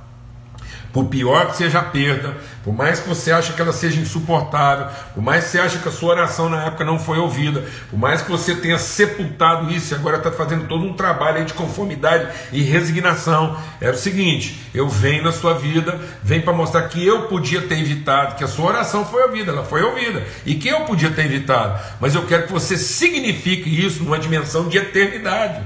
por 0.94 1.06
pior 1.06 1.48
que 1.48 1.58
seja 1.58 1.80
a 1.80 1.84
perda, 1.84 2.36
por 2.64 2.74
mais 2.74 3.00
que 3.00 3.08
você 3.08 3.32
ache 3.32 3.54
que 3.54 3.62
ela 3.62 3.72
seja 3.72 4.00
insuportável, 4.00 4.88
por 5.14 5.24
mais 5.24 5.46
que 5.46 5.52
você 5.52 5.60
ache 5.60 5.80
que 5.80 5.88
a 5.88 5.92
sua 5.92 6.12
oração 6.12 6.50
na 6.50 6.66
época 6.66 6.84
não 6.84 7.00
foi 7.00 7.18
ouvida, 7.18 7.64
por 7.90 7.98
mais 7.98 8.22
que 8.22 8.30
você 8.30 8.56
tenha 8.56 8.78
sepultado 8.78 9.72
isso 9.72 9.94
e 9.94 9.96
agora 9.96 10.18
está 10.18 10.32
fazendo 10.32 10.68
todo 10.68 10.86
um 10.86 10.94
trabalho 10.94 11.46
de 11.46 11.54
conformidade 11.54 12.28
e 12.52 12.62
resignação, 12.62 13.58
é 13.80 13.90
o 13.90 13.98
seguinte: 13.98 14.62
eu 14.74 14.90
venho 14.90 15.24
na 15.24 15.32
sua 15.32 15.54
vida, 15.54 16.00
venho 16.22 16.44
para 16.44 16.54
mostrar 16.54 16.84
que 16.90 17.06
eu 17.06 17.24
podia 17.24 17.62
ter 17.62 17.80
evitado, 17.80 18.36
que 18.36 18.44
a 18.44 18.48
sua 18.48 18.66
oração 18.66 19.06
foi 19.06 19.24
ouvida, 19.24 19.52
ela 19.52 19.64
foi 19.64 19.82
ouvida, 19.82 20.24
e 20.46 20.56
que 20.56 20.68
eu 20.68 20.82
podia 20.82 21.12
ter 21.12 21.26
evitado, 21.26 21.80
mas 22.00 22.16
eu 22.16 22.26
quero 22.26 22.48
que 22.48 22.52
você 22.52 22.78
signifique 22.78 23.70
isso 23.70 24.04
numa 24.04 24.20
dimensão 24.20 24.68
de 24.68 24.78
eternidade, 24.78 25.62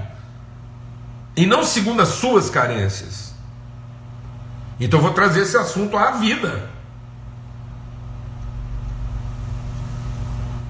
e 1.35 1.45
não 1.45 1.63
segundo 1.63 2.01
as 2.01 2.09
suas 2.09 2.49
carências. 2.49 3.24
Então 4.79 4.99
vou 4.99 5.13
trazer 5.13 5.41
esse 5.41 5.57
assunto 5.57 5.97
à 5.97 6.11
vida. 6.11 6.69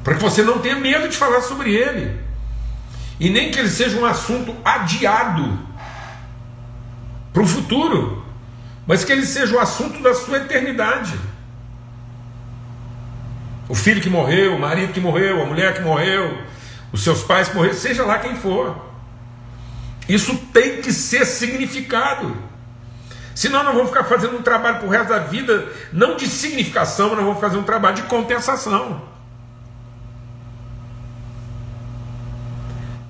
Para 0.03 0.15
que 0.15 0.21
você 0.21 0.43
não 0.43 0.59
tenha 0.59 0.75
medo 0.75 1.09
de 1.09 1.17
falar 1.17 1.41
sobre 1.41 1.73
ele. 1.73 2.19
E 3.19 3.29
nem 3.29 3.49
que 3.49 3.59
ele 3.59 3.69
seja 3.69 3.97
um 3.97 4.05
assunto 4.05 4.55
adiado 4.63 5.59
para 7.33 7.41
o 7.41 7.47
futuro, 7.47 8.23
mas 8.85 9.03
que 9.03 9.11
ele 9.11 9.25
seja 9.25 9.55
o 9.55 9.59
assunto 9.59 10.01
da 10.01 10.13
sua 10.13 10.37
eternidade. 10.37 11.19
O 13.67 13.73
filho 13.73 13.99
que 13.99 14.09
morreu, 14.09 14.55
o 14.55 14.59
marido 14.59 14.93
que 14.93 14.99
morreu, 14.99 15.41
a 15.41 15.45
mulher 15.45 15.73
que 15.73 15.81
morreu, 15.81 16.37
os 16.91 17.03
seus 17.03 17.23
pais 17.23 17.49
que 17.49 17.55
morreram, 17.55 17.75
seja 17.75 18.05
lá 18.05 18.19
quem 18.19 18.35
for. 18.35 18.85
Isso 20.07 20.37
tem 20.53 20.81
que 20.81 20.93
ser 20.93 21.25
significado. 21.25 22.37
Senão 23.35 23.65
nós 23.65 23.75
vamos 23.75 23.89
ficar 23.89 24.05
fazendo 24.05 24.37
um 24.37 24.41
trabalho 24.41 24.77
para 24.77 24.87
o 24.87 24.89
resto 24.89 25.09
da 25.09 25.19
vida, 25.19 25.67
não 25.91 26.15
de 26.15 26.25
significação, 26.25 27.09
mas 27.09 27.17
nós 27.17 27.25
vamos 27.25 27.41
fazer 27.41 27.57
um 27.57 27.63
trabalho 27.63 27.97
de 27.97 28.03
compensação. 28.03 29.01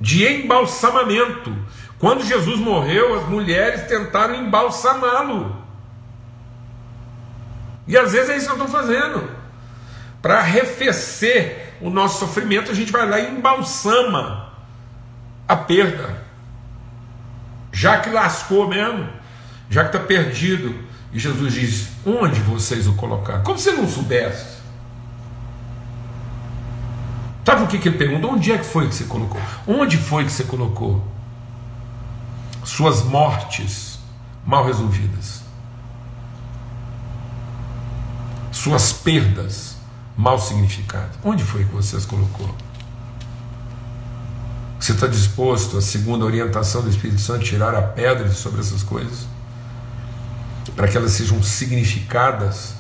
De 0.02 0.28
embalsamamento. 0.28 1.56
Quando 2.00 2.26
Jesus 2.26 2.60
morreu, 2.60 3.14
as 3.20 3.30
mulheres 3.30 3.88
tentaram 3.88 4.34
embalsamá-lo. 4.34 5.64
E 7.88 7.96
às 7.96 8.12
vezes 8.12 8.30
é 8.32 8.38
isso 8.38 8.50
que 8.50 8.58
nós 8.58 8.68
estamos 8.68 8.88
fazendo. 8.88 9.30
Para 10.24 10.40
arrefecer 10.40 11.76
o 11.80 11.92
nosso 11.92 12.18
sofrimento, 12.18 12.72
a 12.72 12.74
gente 12.74 12.92
vai 12.92 13.08
lá 13.08 13.20
e 13.20 13.30
embalsama 13.30 14.52
a 15.48 15.56
perda. 15.56 16.26
Já 17.72 18.00
que 18.00 18.10
lascou 18.10 18.68
mesmo 18.68 19.24
já 19.70 19.84
que 19.84 19.96
está 19.96 20.00
perdido. 20.00 20.76
E 21.12 21.20
Jesus 21.20 21.54
diz: 21.54 21.90
Onde 22.06 22.40
vocês 22.42 22.88
o 22.88 22.94
colocaram? 22.94 23.44
Como 23.44 23.58
se 23.58 23.72
não 23.72 23.88
soubesse? 23.88 24.56
Sabe 27.46 27.64
o 27.64 27.68
que, 27.68 27.78
que 27.78 27.90
ele 27.90 27.98
pergunta? 27.98 28.26
Onde 28.28 28.52
é 28.52 28.58
que 28.58 28.66
foi 28.66 28.88
que 28.88 28.96
você 28.96 29.04
colocou? 29.04 29.40
Onde 29.68 29.98
foi 29.98 30.26
que 30.26 30.32
você 30.32 30.44
colocou 30.44 31.06
suas 32.64 33.04
mortes 33.04 34.00
mal 34.44 34.66
resolvidas? 34.66 35.44
Suas 38.52 38.92
perdas 38.92 39.78
mal 40.18 40.40
significadas? 40.40 41.12
Onde 41.24 41.44
foi 41.44 41.66
que 41.66 41.72
você 41.72 41.96
as 41.96 42.06
colocou? 42.06 42.50
Você 44.80 44.94
está 44.94 45.08
disposto, 45.08 45.78
a 45.78 45.82
segundo 45.82 46.24
a 46.24 46.26
orientação 46.26 46.82
do 46.82 46.90
Espírito 46.90 47.22
Santo, 47.22 47.44
tirar 47.44 47.76
a 47.76 47.82
pedra 47.82 48.32
sobre 48.32 48.62
essas 48.62 48.82
coisas? 48.82 49.28
Para 50.74 50.88
que 50.88 50.98
elas 50.98 51.12
sejam 51.12 51.42
significadas 51.44 52.76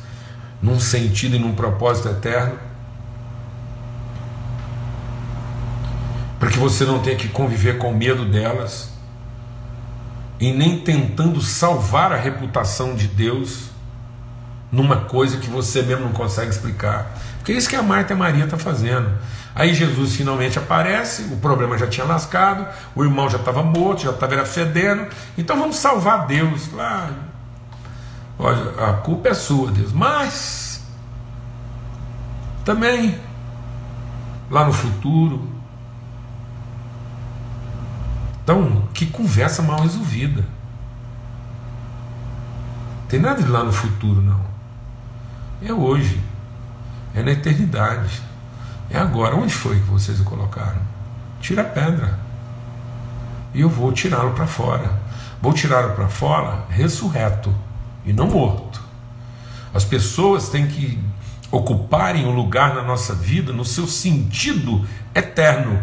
num 0.62 0.80
sentido 0.80 1.36
e 1.36 1.40
num 1.40 1.54
propósito 1.54 2.10
eterno, 2.10 2.58
para 6.40 6.50
que 6.50 6.58
você 6.58 6.86
não 6.86 7.00
tenha 7.00 7.16
que 7.16 7.28
conviver 7.28 7.78
com 7.78 7.94
medo 7.94 8.26
delas 8.26 8.90
e 10.40 10.52
nem 10.52 10.80
tentando 10.80 11.42
salvar 11.42 12.12
a 12.12 12.18
reputação 12.18 12.96
de 12.96 13.08
Deus 13.08 13.70
numa 14.72 14.98
coisa 14.98 15.38
que 15.38 15.50
você 15.50 15.82
mesmo 15.82 16.06
não 16.06 16.12
consegue 16.12 16.50
explicar. 16.50 17.16
Porque 17.38 17.52
é 17.52 17.56
isso 17.56 17.70
que 17.70 17.76
a 17.76 17.84
Marta 17.84 18.14
e 18.14 18.16
a 18.16 18.18
Maria 18.18 18.44
estão 18.44 18.58
tá 18.58 18.64
fazendo. 18.64 19.10
Aí 19.54 19.74
Jesus 19.74 20.16
finalmente 20.16 20.60
aparece, 20.60 21.24
o 21.32 21.38
problema 21.38 21.78
já 21.78 21.88
tinha 21.88 22.06
lascado, 22.06 22.68
o 22.94 23.04
irmão 23.04 23.30
já 23.30 23.38
estava 23.38 23.64
morto, 23.64 24.04
já 24.04 24.10
estava 24.10 24.46
fedendo, 24.46 25.08
então 25.38 25.58
vamos 25.58 25.78
salvar 25.78 26.28
Deus. 26.28 26.68
Claro, 26.68 27.14
Olha, 28.38 28.90
a 28.90 28.94
culpa 28.94 29.30
é 29.30 29.34
sua, 29.34 29.72
Deus, 29.72 29.94
mas 29.94 30.84
também 32.66 33.18
lá 34.50 34.66
no 34.66 34.74
futuro. 34.74 35.48
Então, 38.44 38.84
que 38.94 39.06
conversa 39.06 39.62
mal 39.62 39.82
resolvida. 39.82 40.46
Tem 43.08 43.20
nada 43.20 43.42
de 43.42 43.48
lá 43.48 43.64
no 43.64 43.72
futuro, 43.72 44.22
não. 44.22 44.42
É 45.64 45.72
hoje. 45.72 46.22
É 47.14 47.24
na 47.24 47.32
eternidade. 47.32 48.22
É 48.90 49.00
agora. 49.00 49.36
Onde 49.36 49.54
foi 49.54 49.80
que 49.80 49.86
vocês 49.86 50.20
o 50.20 50.24
colocaram? 50.24 50.82
Tira 51.40 51.62
a 51.62 51.66
pedra. 51.66 52.20
E 53.54 53.62
eu 53.62 53.70
vou 53.70 53.92
tirá-lo 53.94 54.34
para 54.34 54.46
fora. 54.46 54.92
Vou 55.42 55.54
tirá-lo 55.54 55.94
para 55.94 56.08
fora 56.08 56.66
ressurreto 56.70 57.54
e 58.06 58.14
não 58.14 58.28
morto. 58.28 58.82
As 59.74 59.84
pessoas 59.84 60.50
têm 60.50 60.68
que 60.68 61.00
ocuparem 61.52 62.26
um 62.26 62.36
lugar 62.36 62.76
na 62.76 62.84
nossa 62.84 63.14
vida 63.14 63.52
no 63.52 63.66
seu 63.66 63.88
sentido 63.88 64.88
eterno. 65.14 65.82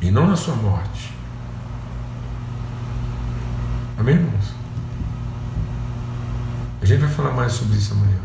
E 0.00 0.10
não 0.10 0.26
na 0.26 0.36
sua 0.36 0.54
morte. 0.54 1.12
Amém, 3.98 4.16
irmãos? 4.16 4.52
A 6.82 6.84
gente 6.84 7.00
vai 7.00 7.10
falar 7.10 7.32
mais 7.32 7.52
sobre 7.52 7.78
isso 7.78 7.94
amanhã. 7.94 8.18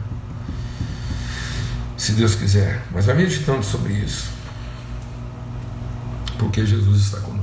Se 1.96 2.12
Deus 2.14 2.36
quiser. 2.36 2.86
Mas 2.92 3.06
vai 3.06 3.16
meditando 3.16 3.64
sobre 3.64 3.94
isso. 3.94 4.32
Porque 6.38 6.66
Jesus 6.66 7.04
está 7.04 7.20
conosco. 7.22 7.39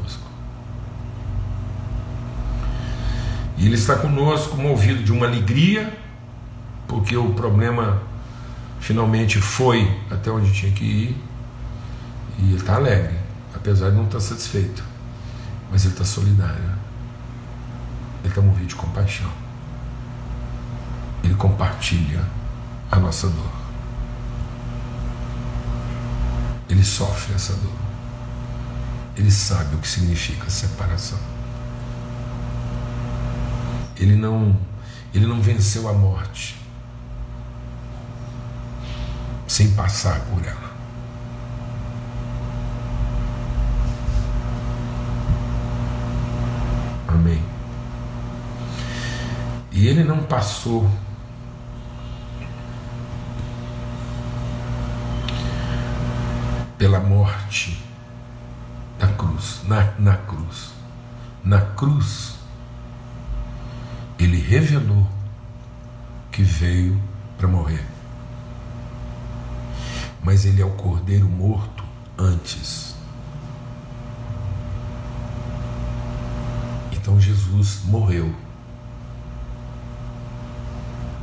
E 3.57 3.66
Ele 3.66 3.74
está 3.74 3.96
conosco, 3.96 4.57
movido 4.57 5.02
de 5.02 5.12
uma 5.12 5.26
alegria, 5.26 5.92
porque 6.86 7.16
o 7.16 7.32
problema 7.34 8.02
finalmente 8.80 9.40
foi 9.40 9.98
até 10.11 10.30
onde 10.30 10.52
tinha 10.52 10.72
que 10.72 10.84
ir, 10.84 11.16
e 12.38 12.44
Ele 12.44 12.57
está 12.57 12.76
alegre, 12.76 13.16
apesar 13.54 13.90
de 13.90 13.96
não 13.96 14.04
estar 14.04 14.20
satisfeito, 14.20 14.84
mas 15.70 15.84
Ele 15.84 15.94
está 15.94 16.04
solidário. 16.04 16.76
Ele 18.20 18.28
está 18.28 18.40
movido 18.40 18.66
de 18.66 18.74
compaixão. 18.74 19.30
Ele 21.22 21.34
compartilha 21.34 22.24
a 22.90 22.96
nossa 22.98 23.28
dor. 23.28 23.52
Ele 26.68 26.84
sofre 26.84 27.34
essa 27.34 27.52
dor. 27.54 27.72
Ele 29.16 29.30
sabe 29.30 29.76
o 29.76 29.78
que 29.78 29.88
significa 29.88 30.50
separação. 30.50 31.36
Ele 33.99 34.14
não, 34.14 34.57
ele 35.14 35.26
não 35.26 35.40
venceu 35.40 35.88
a 35.88 35.92
morte 35.92 36.57
sem 39.47 39.70
passar 39.72 40.20
por 40.26 40.44
ela. 40.44 40.76
Amém. 47.09 47.42
E 49.72 49.86
ele 49.86 50.05
não 50.05 50.22
passou 50.24 50.90
pela 56.76 57.01
morte 57.01 57.82
da 58.99 59.09
cruz, 59.09 59.62
na, 59.66 59.92
na 59.99 60.16
cruz. 60.16 60.72
Na 61.42 61.61
cruz, 61.61 62.36
ele 64.19 64.39
revelou 64.39 65.07
que 66.31 66.43
veio 66.43 67.01
para 67.37 67.49
morrer. 67.49 67.85
Mas 70.23 70.45
ele 70.45 70.61
é 70.61 70.64
o 70.64 70.71
cordeiro 70.71 71.29
morto 71.29 71.85
antes. 72.19 72.95
Então 76.93 77.21
Jesus 77.21 77.83
morreu. 77.85 78.35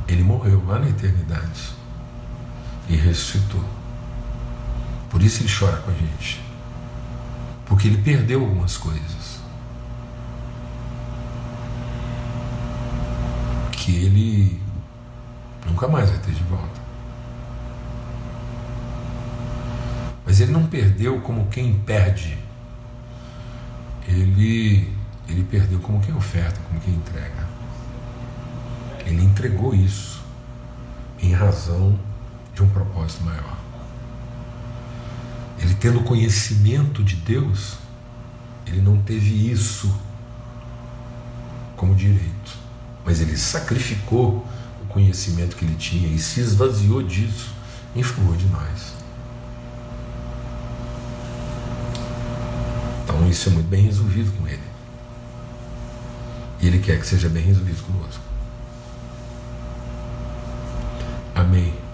Ele 0.08 0.22
morreu 0.22 0.64
lá 0.66 0.78
na 0.78 0.88
eternidade 0.88 1.74
e 2.88 2.96
ressuscitou. 2.96 3.64
Por 5.10 5.22
isso 5.22 5.42
ele 5.42 5.52
chora 5.52 5.76
com 5.78 5.90
a 5.90 5.94
gente. 5.94 6.42
Porque 7.66 7.88
ele 7.88 8.02
perdeu 8.02 8.40
algumas 8.40 8.76
coisas. 8.76 9.33
Ele 13.94 14.60
nunca 15.66 15.88
mais 15.88 16.10
vai 16.10 16.18
ter 16.18 16.32
de 16.32 16.42
volta. 16.44 16.80
Mas 20.26 20.40
ele 20.40 20.52
não 20.52 20.66
perdeu 20.66 21.20
como 21.20 21.46
quem 21.46 21.74
perde. 21.80 22.38
Ele, 24.06 24.92
ele 25.28 25.44
perdeu 25.44 25.78
como 25.80 26.00
quem 26.00 26.14
oferta, 26.14 26.58
como 26.68 26.80
quem 26.80 26.94
entrega. 26.94 27.46
Ele 29.06 29.22
entregou 29.22 29.74
isso 29.74 30.24
em 31.20 31.32
razão 31.32 31.98
de 32.54 32.62
um 32.62 32.68
propósito 32.68 33.24
maior. 33.24 33.58
Ele 35.58 35.74
tendo 35.74 36.00
conhecimento 36.00 37.02
de 37.02 37.16
Deus, 37.16 37.78
ele 38.66 38.80
não 38.80 39.00
teve 39.02 39.50
isso 39.50 39.94
como 41.76 41.94
direito, 41.94 42.58
mas 43.04 43.20
ele 43.20 43.36
sacrificou 43.36 44.46
o 44.82 44.86
conhecimento 44.86 45.56
que 45.56 45.64
ele 45.64 45.76
tinha 45.76 46.08
e 46.08 46.18
se 46.18 46.40
esvaziou 46.40 47.02
disso 47.02 47.52
em 47.94 48.02
favor 48.02 48.36
de 48.36 48.46
nós. 48.46 48.94
Então 53.02 53.28
isso 53.28 53.48
é 53.48 53.52
muito 53.52 53.68
bem 53.68 53.84
resolvido 53.84 54.32
com 54.38 54.48
ele. 54.48 54.62
E 56.60 56.66
ele 56.66 56.78
quer 56.78 56.98
que 56.98 57.06
seja 57.06 57.28
bem 57.28 57.44
resolvido 57.44 57.82
conosco. 57.82 58.22
Amém 61.34 61.84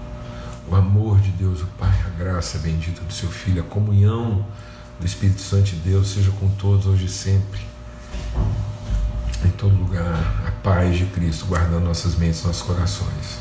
o 0.71 0.77
amor 0.77 1.21
de 1.21 1.31
Deus, 1.33 1.63
o 1.63 1.67
Pai, 1.79 1.93
a 2.07 2.11
graça 2.11 2.59
bendita 2.59 3.03
do 3.03 3.13
seu 3.13 3.29
Filho, 3.29 3.61
a 3.61 3.65
comunhão 3.65 4.47
do 5.01 5.07
Espírito 5.07 5.41
Santo 5.41 5.71
de 5.71 5.77
Deus 5.77 6.11
seja 6.11 6.31
com 6.33 6.49
todos 6.51 6.87
hoje 6.87 7.07
e 7.07 7.09
sempre, 7.09 7.61
em 9.45 9.51
todo 9.51 9.75
lugar, 9.75 10.50
paz 10.63 10.97
de 10.97 11.07
Cristo 11.07 11.47
guardando 11.47 11.85
nossas 11.85 12.17
mentes, 12.17 12.45
nossos 12.45 12.63
corações. 12.63 13.41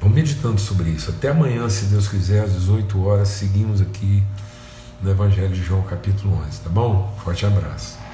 Vamos 0.00 0.14
meditando 0.14 0.60
sobre 0.60 0.90
isso. 0.90 1.10
Até 1.10 1.28
amanhã, 1.28 1.68
se 1.68 1.86
Deus 1.86 2.08
quiser, 2.08 2.44
às 2.44 2.52
18 2.52 3.04
horas, 3.04 3.28
seguimos 3.28 3.80
aqui 3.80 4.22
no 5.02 5.10
Evangelho 5.10 5.54
de 5.54 5.62
João, 5.62 5.82
capítulo 5.82 6.40
11, 6.46 6.60
tá 6.60 6.70
bom? 6.70 7.14
Forte 7.22 7.44
abraço. 7.44 8.05